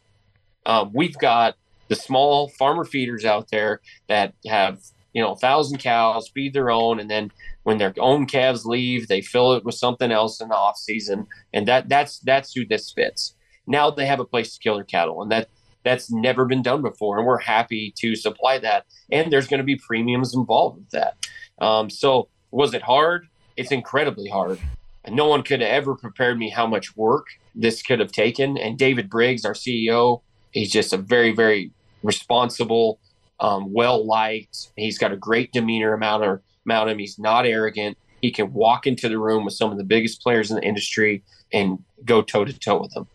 [0.66, 1.56] Um, we've got
[1.90, 4.80] the small farmer feeders out there that have
[5.14, 7.32] you know a thousand cows, feed their own, and then
[7.68, 11.28] when their own calves leave, they fill it with something else in the off season,
[11.52, 13.36] and that that's that's who this fits.
[13.68, 15.50] Now they have a place to kill their cattle, and that
[15.84, 18.86] that's never been done before, and we're happy to supply that.
[19.12, 21.18] And there's going to be premiums involved with that.
[21.60, 23.28] Um, so, was it hard?
[23.58, 24.62] It's incredibly hard.
[25.10, 28.58] No one could have ever prepared me how much work this could have taken.
[28.58, 33.02] And David Briggs, our CEO, he's just a very, very responsible,
[33.42, 34.72] um, well liked.
[34.78, 37.00] He's got a great demeanor about, her, about him.
[37.00, 37.98] He's not arrogant.
[38.22, 41.24] He can walk into the room with some of the biggest players in the industry
[41.54, 43.08] and go toe to toe with them.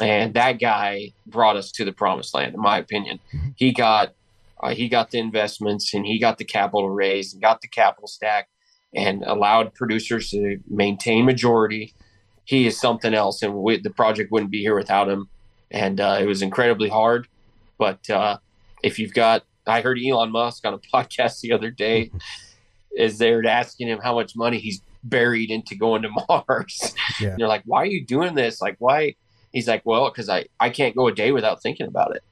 [0.00, 3.20] And that guy brought us to the promised land in my opinion.
[3.56, 4.14] He got
[4.60, 8.08] uh, he got the investments and he got the capital raised and got the capital
[8.08, 8.48] stack
[8.94, 11.94] and allowed producers to maintain majority.
[12.44, 15.28] He is something else and we, the project wouldn't be here without him.
[15.70, 17.28] And uh, it was incredibly hard.
[17.78, 18.38] But uh,
[18.82, 22.10] if you've got i heard elon musk on a podcast the other day
[22.98, 27.34] is there asking him how much money he's buried into going to mars yeah.
[27.38, 29.14] they're like why are you doing this like why
[29.52, 32.22] He's like, well, because I I can't go a day without thinking about it,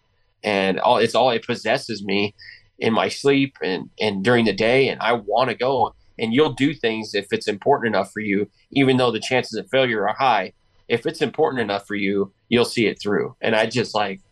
[0.44, 2.35] and all it's all it possesses me
[2.79, 5.94] in my sleep and and during the day, and I want to go.
[6.18, 9.68] And you'll do things if it's important enough for you, even though the chances of
[9.68, 10.55] failure are high.
[10.88, 13.37] If it's important enough for you, you'll see it through.
[13.42, 14.22] And I just like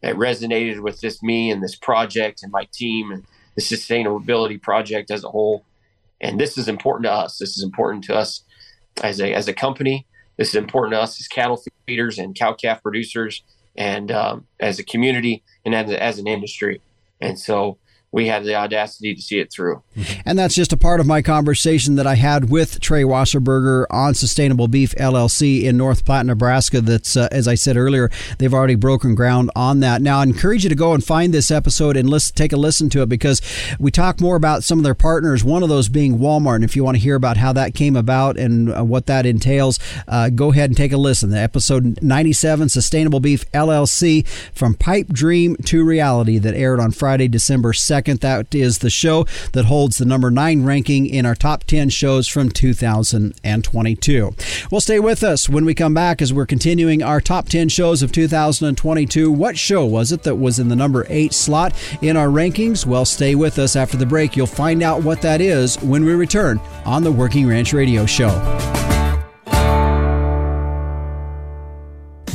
[0.00, 3.24] it resonated with just me and this project and my team and
[3.58, 5.64] the sustainability project as a whole.
[6.20, 7.38] And this is important to us.
[7.38, 8.44] This is important to us
[9.02, 10.06] as a as a company
[10.38, 13.42] this is important to us as cattle feeders and cow calf producers
[13.76, 16.80] and um, as a community and as, as an industry.
[17.20, 17.76] And so
[18.10, 19.82] we had the audacity to see it through.
[20.24, 24.14] And that's just a part of my conversation that I had with Trey Wasserburger on
[24.14, 26.80] Sustainable Beef LLC in North Platte, Nebraska.
[26.80, 30.00] That's, uh, as I said earlier, they've already broken ground on that.
[30.00, 32.88] Now, I encourage you to go and find this episode and listen, take a listen
[32.90, 33.42] to it because
[33.78, 36.56] we talk more about some of their partners, one of those being Walmart.
[36.56, 39.26] And if you want to hear about how that came about and uh, what that
[39.26, 41.28] entails, uh, go ahead and take a listen.
[41.28, 47.28] The episode 97, Sustainable Beef LLC, from Pipe Dream to Reality, that aired on Friday,
[47.28, 48.20] December 2nd second.
[48.20, 52.28] That is the show that holds the number nine ranking in our top 10 shows
[52.28, 54.34] from 2022.
[54.70, 58.04] Well, stay with us when we come back as we're continuing our top 10 shows
[58.04, 59.32] of 2022.
[59.32, 62.86] What show was it that was in the number eight slot in our rankings?
[62.86, 64.36] Well, stay with us after the break.
[64.36, 68.87] You'll find out what that is when we return on the Working Ranch Radio Show.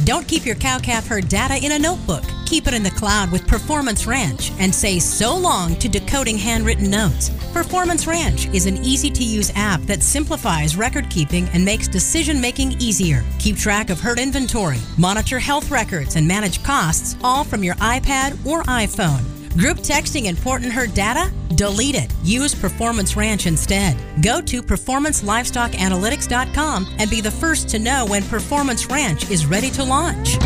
[0.06, 2.24] Don't keep your cow calf herd data in a notebook.
[2.46, 6.90] Keep it in the cloud with Performance Ranch and say so long to decoding handwritten
[6.90, 7.30] notes.
[7.54, 12.42] Performance Ranch is an easy to use app that simplifies record keeping and makes decision
[12.42, 13.24] making easier.
[13.40, 18.34] Keep track of herd inventory, monitor health records, and manage costs all from your iPad
[18.46, 19.43] or iPhone.
[19.58, 21.32] Group texting important herd data?
[21.56, 22.12] Delete it.
[22.24, 23.96] Use Performance Ranch instead.
[24.24, 29.84] Go to performancelivestockanalytics.com and be the first to know when Performance Ranch is ready to
[29.84, 30.38] launch.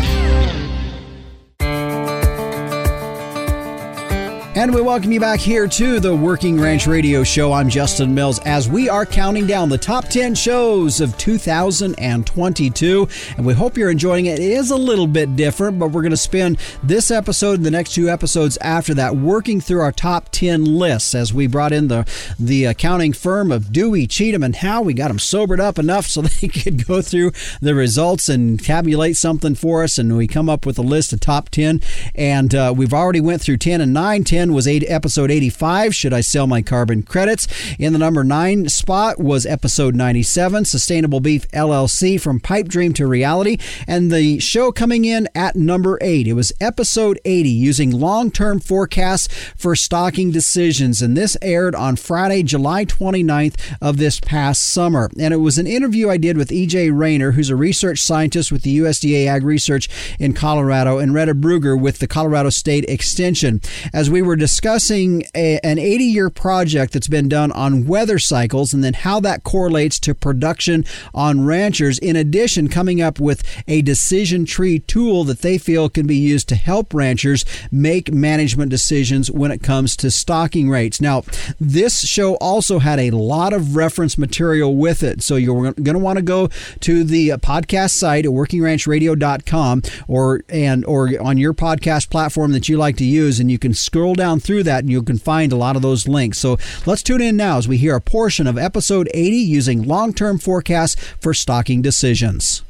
[4.58, 7.52] And we welcome you back here to the Working Ranch Radio Show.
[7.52, 13.08] I'm Justin Mills as we are counting down the top 10 shows of 2022.
[13.36, 14.40] And we hope you're enjoying it.
[14.40, 17.70] It is a little bit different, but we're going to spend this episode and the
[17.70, 21.86] next two episodes after that working through our top 10 lists as we brought in
[21.86, 22.04] the,
[22.36, 24.82] the accounting firm of Dewey, Cheatham, and Howe.
[24.82, 29.16] We got them sobered up enough so they could go through the results and tabulate
[29.16, 29.98] something for us.
[29.98, 31.80] And we come up with a list of top 10.
[32.16, 34.24] And uh, we've already went through 10 and 9.
[34.24, 37.46] 10 10 was eight, episode 85, Should I Sell My Carbon Credits?
[37.78, 43.06] In the number 9 spot was episode 97, Sustainable Beef LLC from Pipe Dream to
[43.06, 43.58] Reality.
[43.86, 48.58] And the show coming in at number 8, it was episode 80, using long term
[48.58, 51.02] forecasts for stocking decisions.
[51.02, 55.10] And this aired on Friday, July 29th of this past summer.
[55.20, 58.62] And it was an interview I did with EJ Raynor, who's a research scientist with
[58.62, 63.60] the USDA Ag Research in Colorado, and Retta Bruegger with the Colorado State Extension.
[63.92, 68.72] As we were discussing a, an 80 year project that's been done on weather cycles
[68.72, 70.84] and then how that correlates to production
[71.14, 71.98] on ranchers.
[71.98, 76.48] In addition, coming up with a decision tree tool that they feel can be used
[76.48, 81.00] to help ranchers make management decisions when it comes to stocking rates.
[81.00, 81.22] Now,
[81.60, 85.22] this show also had a lot of reference material with it.
[85.22, 86.48] So you're going to want to go
[86.80, 92.68] to the uh, podcast site at workingranchradiocom or and or on your podcast platform that
[92.68, 95.50] you like to use and you can scroll down through that and you can find
[95.50, 96.38] a lot of those links.
[96.38, 100.38] So let's tune in now as we hear a portion of episode 80 using long-term
[100.38, 102.62] forecasts for stocking decisions.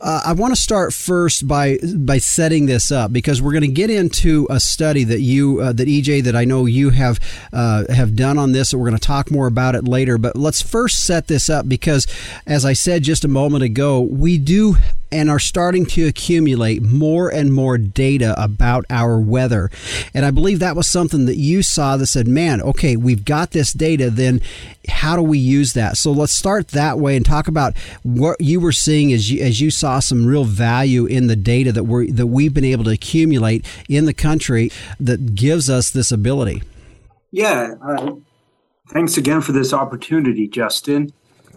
[0.00, 3.68] Uh, I want to start first by by setting this up because we're going to
[3.68, 7.20] get into a study that you uh, that EJ that I know you have
[7.52, 8.72] uh, have done on this.
[8.72, 10.18] we're going to talk more about it later.
[10.18, 12.06] But let's first set this up because,
[12.46, 14.76] as I said just a moment ago, we do
[15.12, 19.70] and are starting to accumulate more and more data about our weather.
[20.14, 23.50] And I believe that was something that you saw that said, man, okay, we've got
[23.50, 24.40] this data, then
[24.88, 25.96] how do we use that?
[25.96, 29.59] So let's start that way and talk about what you were seeing as you, as
[29.60, 32.90] you saw some real value in the data that we that we've been able to
[32.90, 36.62] accumulate in the country that gives us this ability.
[37.32, 38.14] Yeah, uh,
[38.88, 41.12] thanks again for this opportunity, Justin.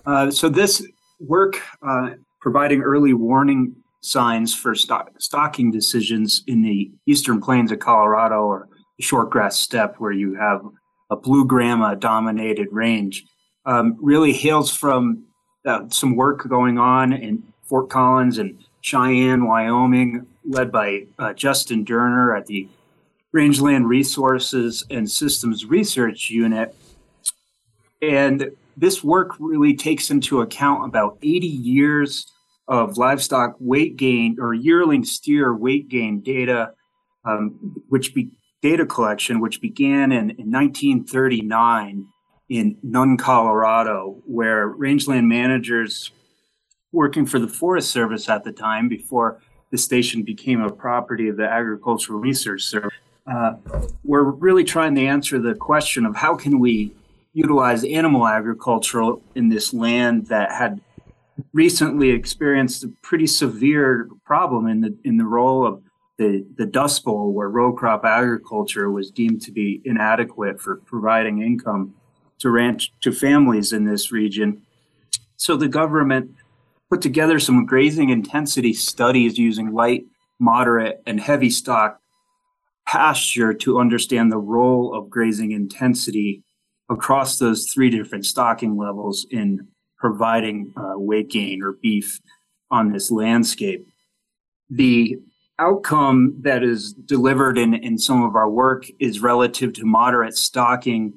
[0.05, 0.85] Uh, so this
[1.19, 7.79] work uh, providing early warning signs for stock, stocking decisions in the eastern plains of
[7.79, 8.67] Colorado or
[9.01, 10.61] shortgrass steppe, where you have
[11.09, 13.23] a blue grama dominated range,
[13.65, 15.23] um, really hails from
[15.65, 17.43] uh, some work going on in
[17.73, 22.69] Fort Collins and Cheyenne, Wyoming, led by uh, Justin Derner at the
[23.31, 26.75] Rangeland Resources and Systems Research Unit.
[27.99, 32.31] And this work really takes into account about 80 years
[32.67, 36.73] of livestock weight gain or yearling steer weight gain data,
[37.25, 38.29] um, which be
[38.61, 42.05] data collection, which began in, in 1939
[42.49, 46.11] in Nunn, Colorado, where rangeland managers
[46.93, 49.41] working for the Forest Service at the time, before
[49.71, 52.93] the station became a property of the Agricultural Research Service,
[53.27, 53.55] uh,
[54.03, 56.93] were really trying to answer the question of how can we
[57.33, 60.79] utilize animal agriculture in this land that had
[61.51, 65.81] recently experienced a pretty severe problem in the in the role of
[66.17, 71.41] the, the Dust Bowl, where row crop agriculture was deemed to be inadequate for providing
[71.41, 71.95] income
[72.37, 74.61] to ranch to families in this region.
[75.37, 76.29] So the government
[76.93, 80.05] put together some grazing intensity studies using light,
[80.37, 81.99] moderate, and heavy stock
[82.85, 86.43] pasture to understand the role of grazing intensity
[86.91, 89.67] across those three different stocking levels in
[89.97, 92.19] providing uh, weight gain or beef
[92.69, 93.87] on this landscape.
[94.69, 95.17] The
[95.57, 101.13] outcome that is delivered in, in some of our work is relative to moderate stocking,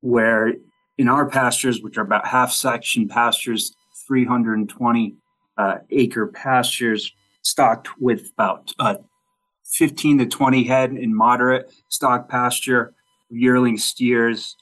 [0.00, 0.54] where
[0.98, 3.72] in our pastures, which are about half section pastures,
[4.06, 5.14] 320
[5.58, 8.96] uh, acre pastures, stocked with about uh,
[9.64, 12.94] 15 to 20 head in moderate stock pasture,
[13.30, 14.56] yearling steers,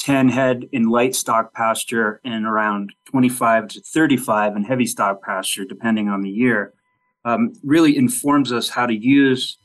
[0.00, 5.64] 10 head in light stock pasture and around 25 to 35 in heavy stock pasture,
[5.64, 6.72] depending on the year,
[7.24, 9.58] um, really informs us how to use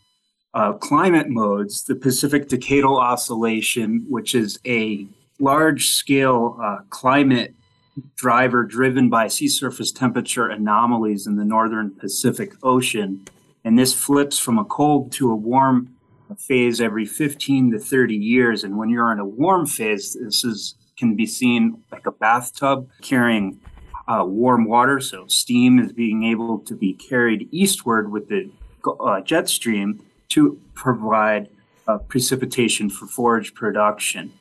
[0.54, 5.08] uh, climate modes, the Pacific Decadal Oscillation, which is a
[5.40, 7.54] large scale uh, climate
[8.16, 13.26] driver driven by sea surface temperature anomalies in the northern Pacific Ocean.
[13.64, 15.96] And this flips from a cold to a warm
[16.38, 18.64] phase every 15 to 30 years.
[18.64, 22.90] And when you're in a warm phase, this is can be seen like a bathtub
[23.02, 23.60] carrying
[24.08, 25.00] uh, warm water.
[25.00, 28.50] So steam is being able to be carried eastward with the
[29.00, 31.50] uh, jet stream to provide
[31.88, 34.34] uh, precipitation for forage production.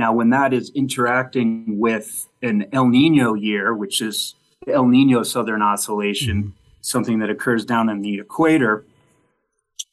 [0.00, 4.34] Now, when that is interacting with an El Nino year, which is
[4.66, 6.50] El Nino Southern Oscillation, mm-hmm.
[6.80, 8.86] something that occurs down in the equator,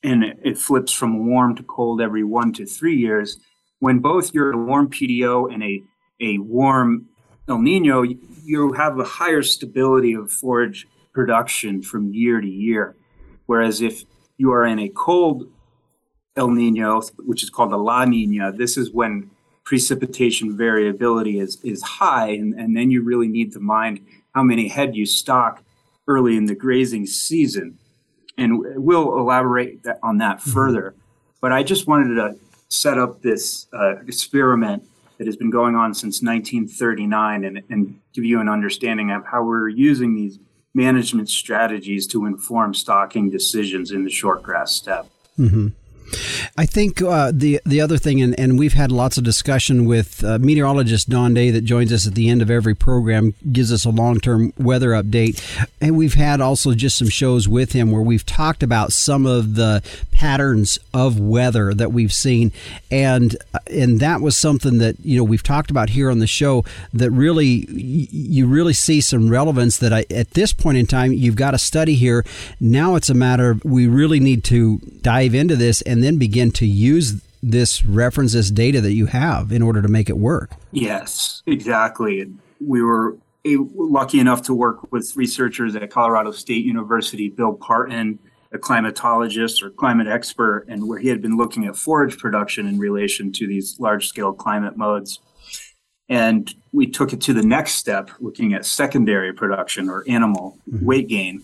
[0.01, 3.37] and it flips from warm to cold every one to three years.
[3.79, 5.83] When both you're a warm PDO and a,
[6.21, 7.09] a warm
[7.49, 12.95] El Nino, you have a higher stability of forage production from year to year.
[13.45, 14.05] Whereas if
[14.37, 15.51] you are in a cold
[16.37, 19.31] El Nino, which is called a La Nina, this is when
[19.67, 23.99] precipitation variability is, is high, and, and then you really need to mind
[24.33, 25.61] how many head you stock
[26.07, 27.77] early in the grazing season
[28.37, 30.51] and we'll elaborate on that mm-hmm.
[30.51, 30.95] further.
[31.41, 32.37] But I just wanted to
[32.69, 34.83] set up this uh, experiment
[35.17, 39.43] that has been going on since 1939 and, and give you an understanding of how
[39.43, 40.39] we're using these
[40.73, 45.07] management strategies to inform stocking decisions in the shortgrass steppe.
[45.37, 45.67] Mm-hmm.
[46.57, 50.23] I think uh, the the other thing, and, and we've had lots of discussion with
[50.23, 53.85] uh, meteorologist Don Day that joins us at the end of every program, gives us
[53.85, 55.41] a long term weather update,
[55.81, 59.55] and we've had also just some shows with him where we've talked about some of
[59.55, 62.51] the patterns of weather that we've seen,
[62.89, 66.27] and uh, and that was something that you know we've talked about here on the
[66.27, 71.13] show that really you really see some relevance that I, at this point in time
[71.13, 72.25] you've got a study here.
[72.59, 76.51] Now it's a matter of we really need to dive into this and then begin
[76.51, 80.51] to use this reference, this data that you have in order to make it work.
[80.71, 82.31] Yes, exactly.
[82.65, 88.19] We were lucky enough to work with researchers at Colorado State University, Bill Parton,
[88.51, 92.79] a climatologist or climate expert, and where he had been looking at forage production in
[92.79, 95.19] relation to these large scale climate modes.
[96.09, 100.85] And we took it to the next step, looking at secondary production or animal mm-hmm.
[100.85, 101.43] weight gain.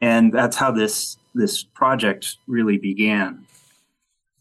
[0.00, 3.43] And that's how this this project really began.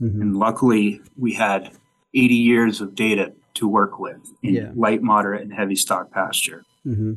[0.02, 0.22] Mm-hmm.
[0.22, 1.72] And luckily, we had
[2.14, 4.72] 80 years of data to work with in yeah.
[4.76, 6.64] light, moderate, and heavy stock pasture.
[6.86, 7.14] Mm-hmm.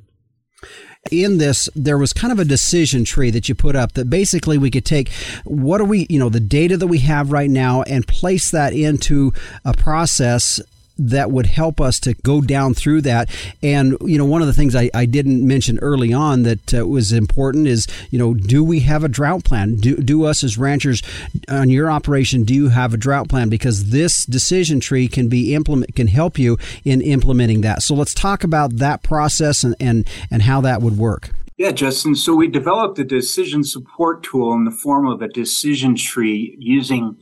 [1.11, 4.59] In this, there was kind of a decision tree that you put up that basically
[4.59, 5.11] we could take
[5.45, 8.73] what are we, you know, the data that we have right now and place that
[8.73, 9.33] into
[9.65, 10.61] a process
[10.99, 13.29] that would help us to go down through that.
[13.63, 16.87] And, you know, one of the things I, I didn't mention early on that uh,
[16.87, 19.77] was important is, you know, do we have a drought plan?
[19.77, 21.03] Do, do us as ranchers
[21.49, 23.49] on your operation, do you have a drought plan?
[23.49, 27.83] Because this decision tree can be implement, can help you in implementing that.
[27.83, 31.31] So let's talk about that process and, and, and how that would work.
[31.57, 32.15] Yeah, Justin.
[32.15, 37.17] So we developed a decision support tool in the form of a decision tree using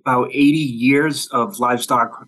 [0.00, 2.26] about 80 years of livestock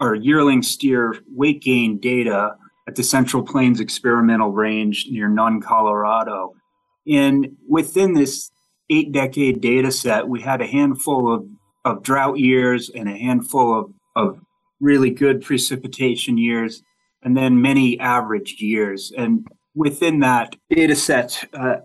[0.00, 2.56] or yearling steer weight gain data
[2.88, 6.54] at the Central Plains Experimental Range near Nunn, Colorado.
[7.06, 8.50] And within this
[8.90, 11.46] eight decade data set, we had a handful of,
[11.84, 14.40] of drought years and a handful of, of
[14.80, 16.82] really good precipitation years,
[17.22, 19.12] and then many average years.
[19.16, 21.76] And within that data set, uh,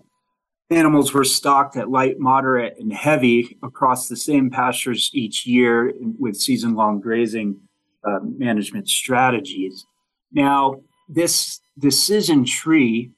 [0.69, 6.35] animals were stocked at light, moderate, and heavy across the same pastures each year with
[6.35, 7.59] season long grazing
[8.05, 9.85] uh, management strategies.
[10.31, 13.11] Now, this decision tree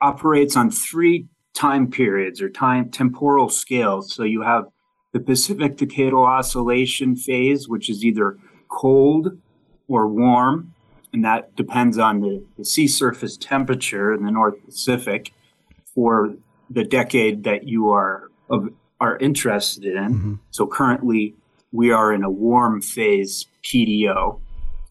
[0.00, 4.14] operates on three time periods or time temporal scales.
[4.14, 4.64] So you have
[5.12, 8.38] the Pacific Decadal Oscillation phase, which is either
[8.68, 9.38] cold
[9.88, 10.72] or warm,
[11.12, 15.32] and that depends on the, the sea surface temperature in the North Pacific
[15.92, 16.34] for
[16.70, 18.68] the decade that you are of,
[19.00, 20.14] are interested in.
[20.14, 20.34] Mm-hmm.
[20.52, 21.34] So currently,
[21.72, 24.40] we are in a warm phase PDO,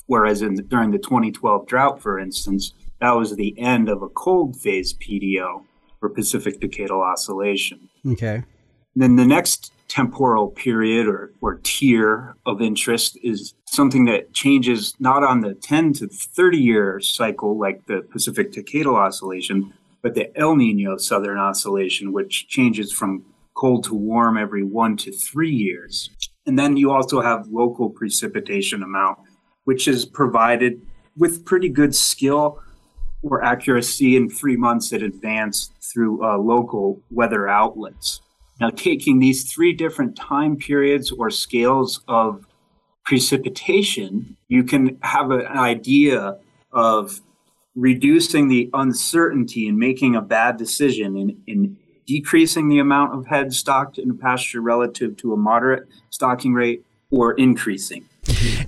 [0.08, 4.10] whereas in the, during the 2012 drought, for instance, that was the end of a
[4.10, 5.64] cold phase PDO
[6.00, 7.90] for Pacific Decadal Oscillation.
[8.06, 8.44] Okay.
[8.96, 15.24] then the next temporal period or, or tier of interest is something that changes not
[15.24, 20.56] on the 10 to 30 year cycle like the Pacific Decadal Oscillation, but the El
[20.56, 23.26] Nino Southern Oscillation, which changes from
[23.56, 26.10] cold to warm every one to three years.
[26.50, 29.20] And then you also have local precipitation amount,
[29.66, 30.82] which is provided
[31.16, 32.60] with pretty good skill
[33.22, 38.22] or accuracy in three months in advance through uh, local weather outlets.
[38.60, 42.48] Now, taking these three different time periods or scales of
[43.06, 46.40] precipitation, you can have an idea
[46.72, 47.22] of
[47.76, 51.78] reducing the uncertainty and making a bad decision in, in
[52.10, 56.84] decreasing the amount of heads stocked in a pasture relative to a moderate stocking rate
[57.12, 58.09] or increasing.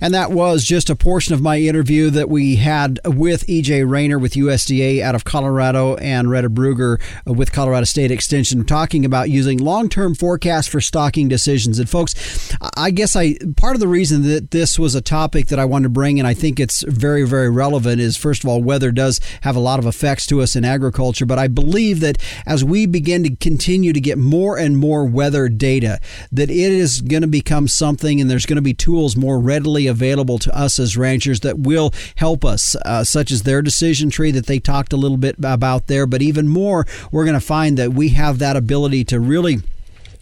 [0.00, 4.18] And that was just a portion of my interview that we had with EJ Raynor
[4.18, 9.58] with USDA out of Colorado and Retta Bruegger with Colorado State Extension talking about using
[9.58, 11.78] long-term forecasts for stocking decisions.
[11.78, 15.58] And folks, I guess I part of the reason that this was a topic that
[15.58, 18.62] I wanted to bring and I think it's very very relevant is first of all
[18.62, 22.18] weather does have a lot of effects to us in agriculture, but I believe that
[22.46, 26.00] as we begin to continue to get more and more weather data
[26.30, 29.86] that it is going to become something and there's going to be tools more readily
[29.86, 34.30] available to us as ranchers that will help us, uh, such as their decision tree
[34.30, 36.06] that they talked a little bit about there.
[36.06, 39.58] But even more, we're going to find that we have that ability to really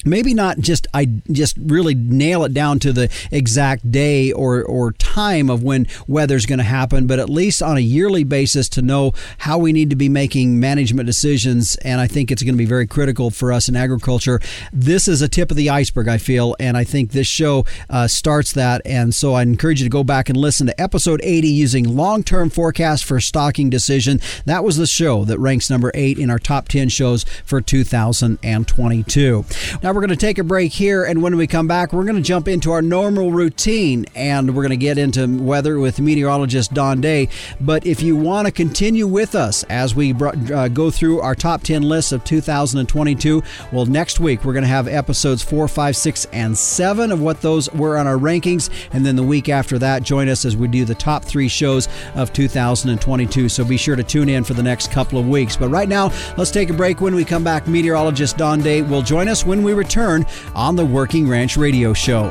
[0.04, 4.92] maybe not just I just really nail it down to the exact day or or
[4.92, 8.82] time of when weather's going to happen, but at least on a yearly basis to
[8.82, 11.76] know how we need to be making management decisions.
[11.76, 14.40] And I think it's going to be very critical for us in agriculture.
[14.72, 18.06] This is a tip of the iceberg, I feel, and I think this show uh,
[18.06, 18.82] starts that.
[18.84, 22.50] And so I encourage you to go back and listen to episode 80 using long-term
[22.50, 24.20] forecast for stocking decision.
[24.44, 29.44] That was the show that ranks number eight in our top 10 shows for 2022.
[29.82, 32.04] Now, Now we're going to take a break here, and when we come back, we're
[32.04, 35.98] going to jump into our normal routine, and we're going to get into weather with
[35.98, 37.28] meteorologist Don Day.
[37.60, 41.64] But if you want to continue with us as we uh, go through our top
[41.64, 46.24] 10 lists of 2022, well, next week we're going to have episodes four, five, six,
[46.26, 50.04] and seven of what those were on our rankings, and then the week after that,
[50.04, 53.48] join us as we do the top three shows of 2022.
[53.48, 55.56] So be sure to tune in for the next couple of weeks.
[55.56, 57.00] But right now, let's take a break.
[57.00, 60.84] When we come back, meteorologist Don Day will join us when we return on the
[60.84, 62.30] Working Ranch Radio Show.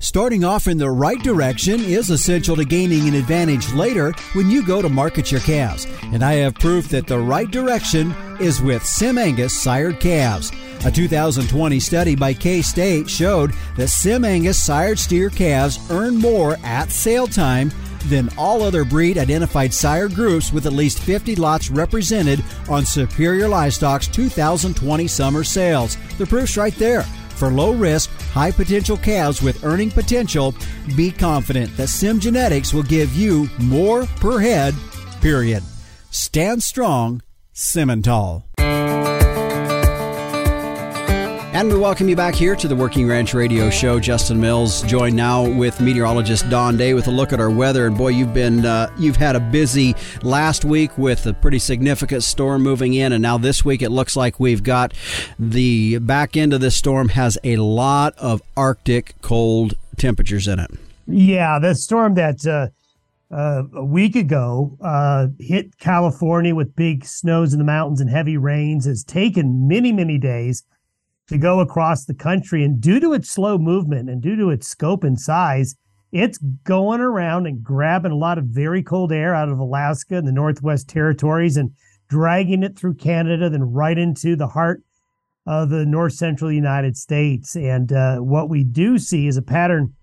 [0.00, 4.64] Starting off in the right direction is essential to gaining an advantage later when you
[4.64, 5.86] go to market your calves.
[6.04, 10.52] And I have proof that the right direction is with Sim Angus sired calves.
[10.84, 16.56] A 2020 study by K State showed that Sim Angus sired steer calves earn more
[16.64, 17.70] at sale time
[18.02, 23.48] than all other breed identified sire groups with at least 50 lots represented on Superior
[23.48, 25.96] Livestock's 2020 summer sales.
[26.18, 27.02] The proof's right there.
[27.36, 30.54] For low risk, high potential calves with earning potential,
[30.96, 34.74] be confident that Sim Genetics will give you more per head,
[35.20, 35.62] period.
[36.10, 37.20] Stand strong,
[37.54, 38.44] Simmental.
[41.56, 43.98] And we welcome you back here to the Working Ranch Radio Show.
[43.98, 47.86] Justin Mills joined now with meteorologist Don Day with a look at our weather.
[47.86, 52.24] And boy, you've been uh, you've had a busy last week with a pretty significant
[52.24, 54.92] storm moving in, and now this week it looks like we've got
[55.38, 60.70] the back end of this storm has a lot of Arctic cold temperatures in it.
[61.06, 62.46] Yeah, the storm that.
[62.46, 62.68] Uh,
[63.28, 68.36] uh, a week ago uh, hit California with big snows in the mountains and heavy
[68.36, 70.62] rains has taken many, many days
[71.28, 72.64] to go across the country.
[72.64, 75.76] And due to its slow movement and due to its scope and size,
[76.12, 80.26] it's going around and grabbing a lot of very cold air out of Alaska and
[80.26, 81.72] the Northwest Territories and
[82.08, 84.82] dragging it through Canada, then right into the heart
[85.46, 87.56] of the north central United States.
[87.56, 89.94] And uh, what we do see is a pattern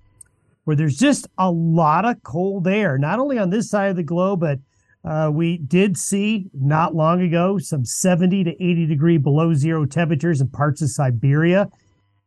[0.66, 4.04] where there's just a lot of cold air, not only on this side of the
[4.04, 4.60] globe, but
[5.04, 10.40] uh, we did see not long ago some 70 to 80 degree below zero temperatures
[10.40, 11.70] in parts of Siberia.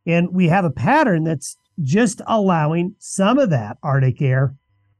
[0.05, 4.55] And we have a pattern that's just allowing some of that Arctic air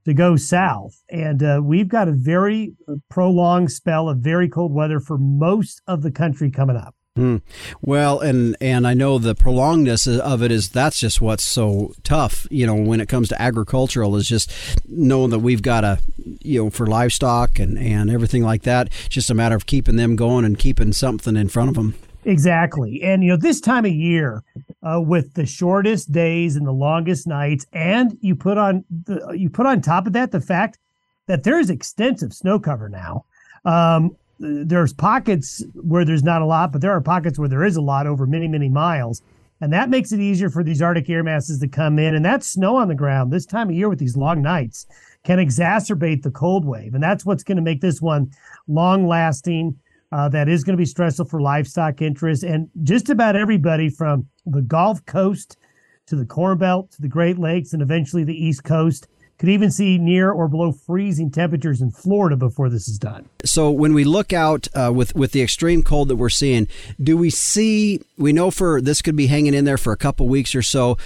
[0.06, 1.04] to go south.
[1.10, 2.74] And uh, we've got a very
[3.10, 6.96] prolonged spell of very cold weather for most of the country coming up.
[7.18, 7.42] Mm.
[7.82, 12.48] Well, and and I know the prolongedness of it is that's just what's so tough.
[12.52, 14.52] You know, when it comes to agricultural, is just
[14.88, 16.00] knowing that we've got a
[16.42, 18.90] you know for livestock and and everything like that.
[19.10, 21.96] Just a matter of keeping them going and keeping something in front of them.
[22.24, 24.44] Exactly, and you know this time of year,
[24.84, 29.50] uh, with the shortest days and the longest nights, and you put on the you
[29.50, 30.78] put on top of that the fact
[31.26, 33.26] that there's extensive snow cover now.
[33.66, 37.76] Um, there's pockets where there's not a lot, but there are pockets where there is
[37.76, 39.22] a lot over many, many miles.
[39.60, 42.14] And that makes it easier for these Arctic air masses to come in.
[42.14, 44.86] And that snow on the ground this time of year with these long nights
[45.24, 46.94] can exacerbate the cold wave.
[46.94, 48.32] And that's what's going to make this one
[48.68, 49.78] long lasting.
[50.10, 54.26] Uh, that is going to be stressful for livestock interests and just about everybody from
[54.46, 55.58] the Gulf Coast
[56.06, 59.10] to the Corn Belt to the Great Lakes and eventually the East Coast
[59.40, 63.30] could even see near or below freezing temperatures in Florida before this is done.
[63.46, 66.68] So when we look out uh, with with the extreme cold that we're seeing,
[67.02, 68.02] do we see?
[68.18, 70.98] We know for this could be hanging in there for a couple weeks or so.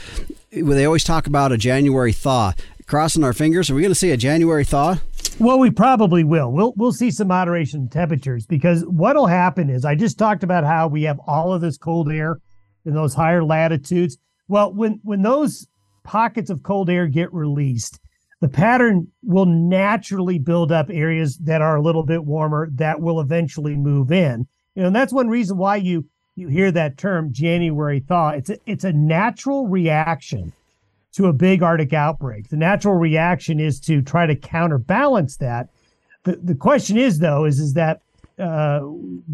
[0.52, 2.54] They always talk about a January thaw.
[2.88, 4.98] Crossing our fingers, are we going to see a January thaw?
[5.40, 6.52] Well, we probably will.
[6.52, 10.66] We'll we'll see some moderation in temperatures because what'll happen is I just talked about
[10.66, 12.40] how we have all of this cold air
[12.86, 14.18] in those higher latitudes.
[14.48, 15.68] Well, when when those
[16.04, 18.01] pockets of cold air get released,
[18.42, 23.22] the pattern will naturally build up areas that are a little bit warmer that will
[23.22, 24.48] eventually move in.
[24.76, 28.30] You know, and that's one reason why you you hear that term January thaw.
[28.30, 30.54] It's a, it's a natural reaction
[31.14, 32.50] to a big Arctic outbreak.
[32.50, 35.70] The natural reaction is to try to counterbalance that.
[36.24, 38.02] The the question is though is is that
[38.40, 38.80] uh,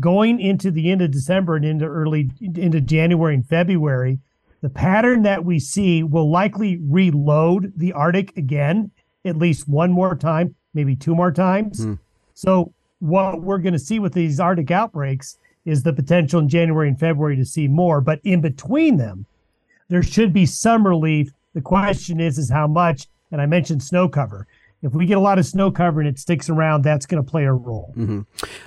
[0.01, 4.19] going into the end of December and into early into January and February,
[4.61, 8.91] the pattern that we see will likely reload the Arctic again
[9.25, 11.85] at least one more time, maybe two more times.
[11.85, 11.99] Mm.
[12.33, 16.87] So what we're going to see with these Arctic outbreaks is the potential in January
[16.87, 19.25] and February to see more, but in between them,
[19.89, 21.31] there should be some relief.
[21.53, 23.07] The question is, is how much?
[23.31, 24.47] And I mentioned snow cover.
[24.83, 27.29] If we get a lot of snow cover and it sticks around, that's going to
[27.29, 27.93] play a role.
[27.97, 28.21] Mm-hmm.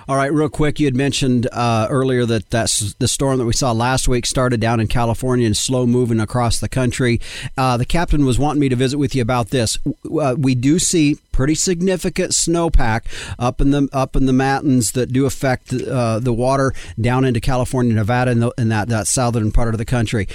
[0.09, 3.53] All right, real quick, you had mentioned uh, earlier that that's the storm that we
[3.53, 7.21] saw last week started down in California and slow moving across the country.
[7.57, 9.77] Uh, the captain was wanting me to visit with you about this.
[10.19, 13.05] Uh, we do see pretty significant snowpack
[13.39, 17.39] up in the up in the mountains that do affect uh, the water down into
[17.39, 20.27] California, Nevada, and, the, and that that southern part of the country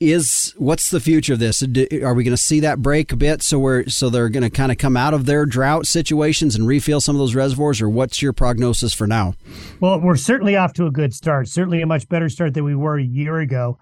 [0.00, 1.62] is what's the future of this?
[1.62, 4.50] Are we going to see that break a bit so we're so they're going to
[4.50, 7.88] kind of come out of their drought situations and refill some of those reservoirs, or
[7.88, 9.34] what's your prognosis for now?
[9.78, 11.48] Well, we're certainly off to a good start.
[11.48, 13.78] Certainly a much better start than we were a year ago.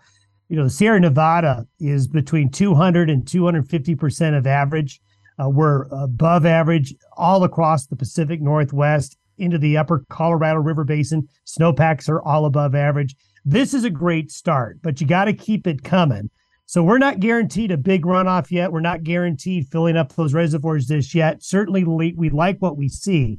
[0.48, 5.00] You know, the Sierra Nevada is between 200 and 250 percent of average.
[5.40, 11.28] Uh, we're above average all across the Pacific Northwest into the upper Colorado River Basin.
[11.44, 13.14] Snowpacks are all above average
[13.50, 16.28] this is a great start, but you got to keep it coming.
[16.66, 18.70] So we're not guaranteed a big runoff yet.
[18.70, 21.42] We're not guaranteed filling up those reservoirs this yet.
[21.42, 23.38] Certainly, we like what we see.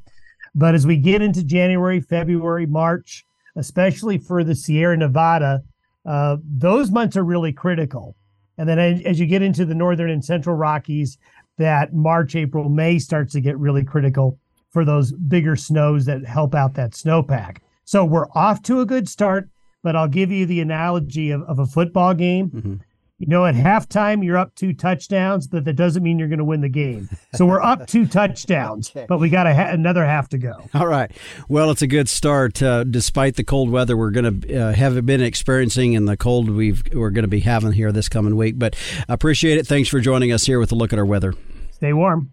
[0.55, 3.23] But as we get into January, February, March,
[3.55, 5.61] especially for the Sierra Nevada,
[6.07, 8.15] uh, those months are really critical.
[8.57, 11.19] And then as you get into the northern and central Rockies,
[11.59, 14.39] that March, April, May starts to get really critical
[14.71, 17.57] for those bigger snows that help out that snowpack.
[17.85, 19.49] So we're off to a good start
[19.83, 22.49] but I'll give you the analogy of, of a football game.
[22.49, 22.75] Mm-hmm.
[23.19, 26.45] You know, at halftime, you're up two touchdowns, but that doesn't mean you're going to
[26.45, 27.09] win the game.
[27.33, 29.05] So we're up two touchdowns, okay.
[29.09, 30.53] but we got ha- another half to go.
[30.73, 31.11] All right.
[31.49, 35.05] Well, it's a good start, uh, despite the cold weather we're going to uh, have
[35.05, 38.57] been experiencing and the cold we've, we're going to be having here this coming week.
[38.57, 38.77] But
[39.09, 39.67] appreciate it.
[39.67, 41.33] Thanks for joining us here with a look at our weather.
[41.79, 42.29] Stay warm.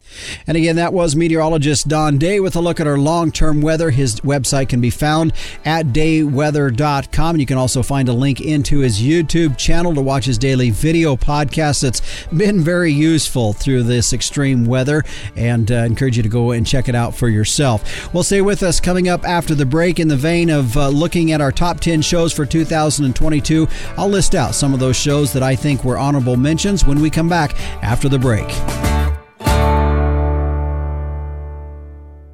[0.49, 3.90] And again, that was meteorologist Don Day with a look at our long term weather.
[3.90, 5.32] His website can be found
[5.64, 7.36] at dayweather.com.
[7.36, 11.14] You can also find a link into his YouTube channel to watch his daily video
[11.14, 15.05] podcast that's been very useful through this extreme weather.
[15.36, 18.12] And uh, encourage you to go and check it out for yourself.
[18.12, 21.30] Well, stay with us coming up after the break in the vein of uh, looking
[21.30, 23.68] at our top 10 shows for 2022.
[23.97, 27.11] I'll list out some of those shows that I think were honorable mentions when we
[27.11, 28.49] come back after the break.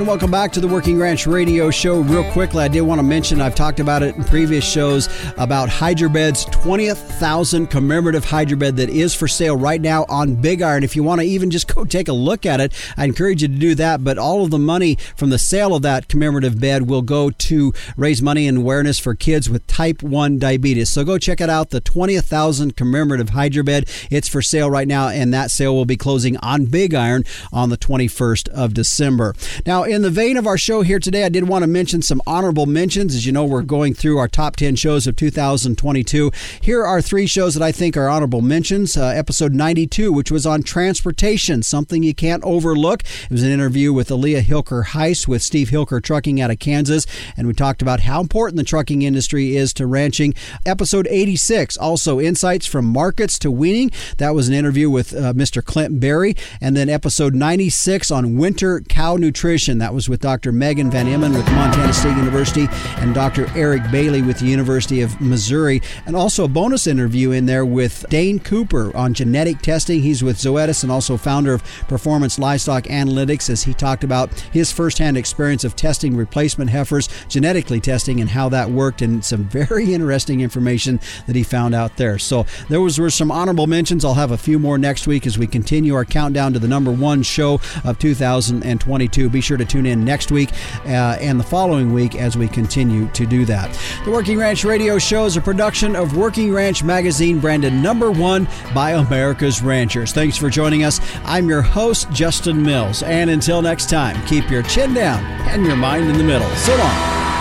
[0.00, 2.00] And welcome back to the Working Ranch Radio Show.
[2.00, 5.68] Real quickly, I did want to mention I've talked about it in previous shows about
[5.68, 10.84] Hydrobed's 20th thousand commemorative Hydrobed that is for sale right now on Big Iron.
[10.84, 13.48] If you want to even just go take a look at it, I encourage you
[13.48, 14.02] to do that.
[14.02, 17.74] But all of the money from the sale of that commemorative bed will go to
[17.98, 20.88] raise money and awareness for kids with type 1 diabetes.
[20.88, 23.86] So go check it out, the 20th thousand commemorative Hydrobed.
[24.10, 27.68] It's for sale right now, and that sale will be closing on Big Iron on
[27.68, 29.34] the 21st of December.
[29.66, 32.22] Now, in the vein of our show here today, I did want to mention some
[32.24, 33.12] honorable mentions.
[33.12, 36.30] As you know, we're going through our top 10 shows of 2022.
[36.60, 38.96] Here are three shows that I think are honorable mentions.
[38.96, 43.02] Uh, episode 92, which was on transportation, something you can't overlook.
[43.02, 47.04] It was an interview with Aaliyah Hilker Heist with Steve Hilker Trucking out of Kansas,
[47.36, 50.34] and we talked about how important the trucking industry is to ranching.
[50.64, 53.90] Episode 86, also insights from markets to weaning.
[54.18, 55.64] That was an interview with uh, Mr.
[55.64, 56.36] Clint Berry.
[56.60, 59.79] And then episode 96 on winter cow nutrition.
[59.80, 60.52] That was with Dr.
[60.52, 62.68] Megan Van Emon with Montana State University
[62.98, 63.46] and Dr.
[63.56, 65.80] Eric Bailey with the University of Missouri.
[66.04, 70.02] And also a bonus interview in there with Dane Kuper on genetic testing.
[70.02, 74.70] He's with Zoetis and also founder of Performance Livestock Analytics as he talked about his
[74.70, 79.94] firsthand experience of testing replacement heifers, genetically testing, and how that worked, and some very
[79.94, 82.18] interesting information that he found out there.
[82.18, 84.04] So there was, were some honorable mentions.
[84.04, 86.92] I'll have a few more next week as we continue our countdown to the number
[86.92, 89.30] one show of 2022.
[89.30, 90.50] Be sure to tune in next week
[90.86, 93.70] uh, and the following week as we continue to do that.
[94.04, 98.48] The Working Ranch Radio Show is a production of Working Ranch Magazine, branded number one
[98.74, 100.12] by America's Ranchers.
[100.12, 101.00] Thanks for joining us.
[101.24, 103.02] I'm your host, Justin Mills.
[103.02, 106.48] And until next time, keep your chin down and your mind in the middle.
[106.56, 107.39] So long.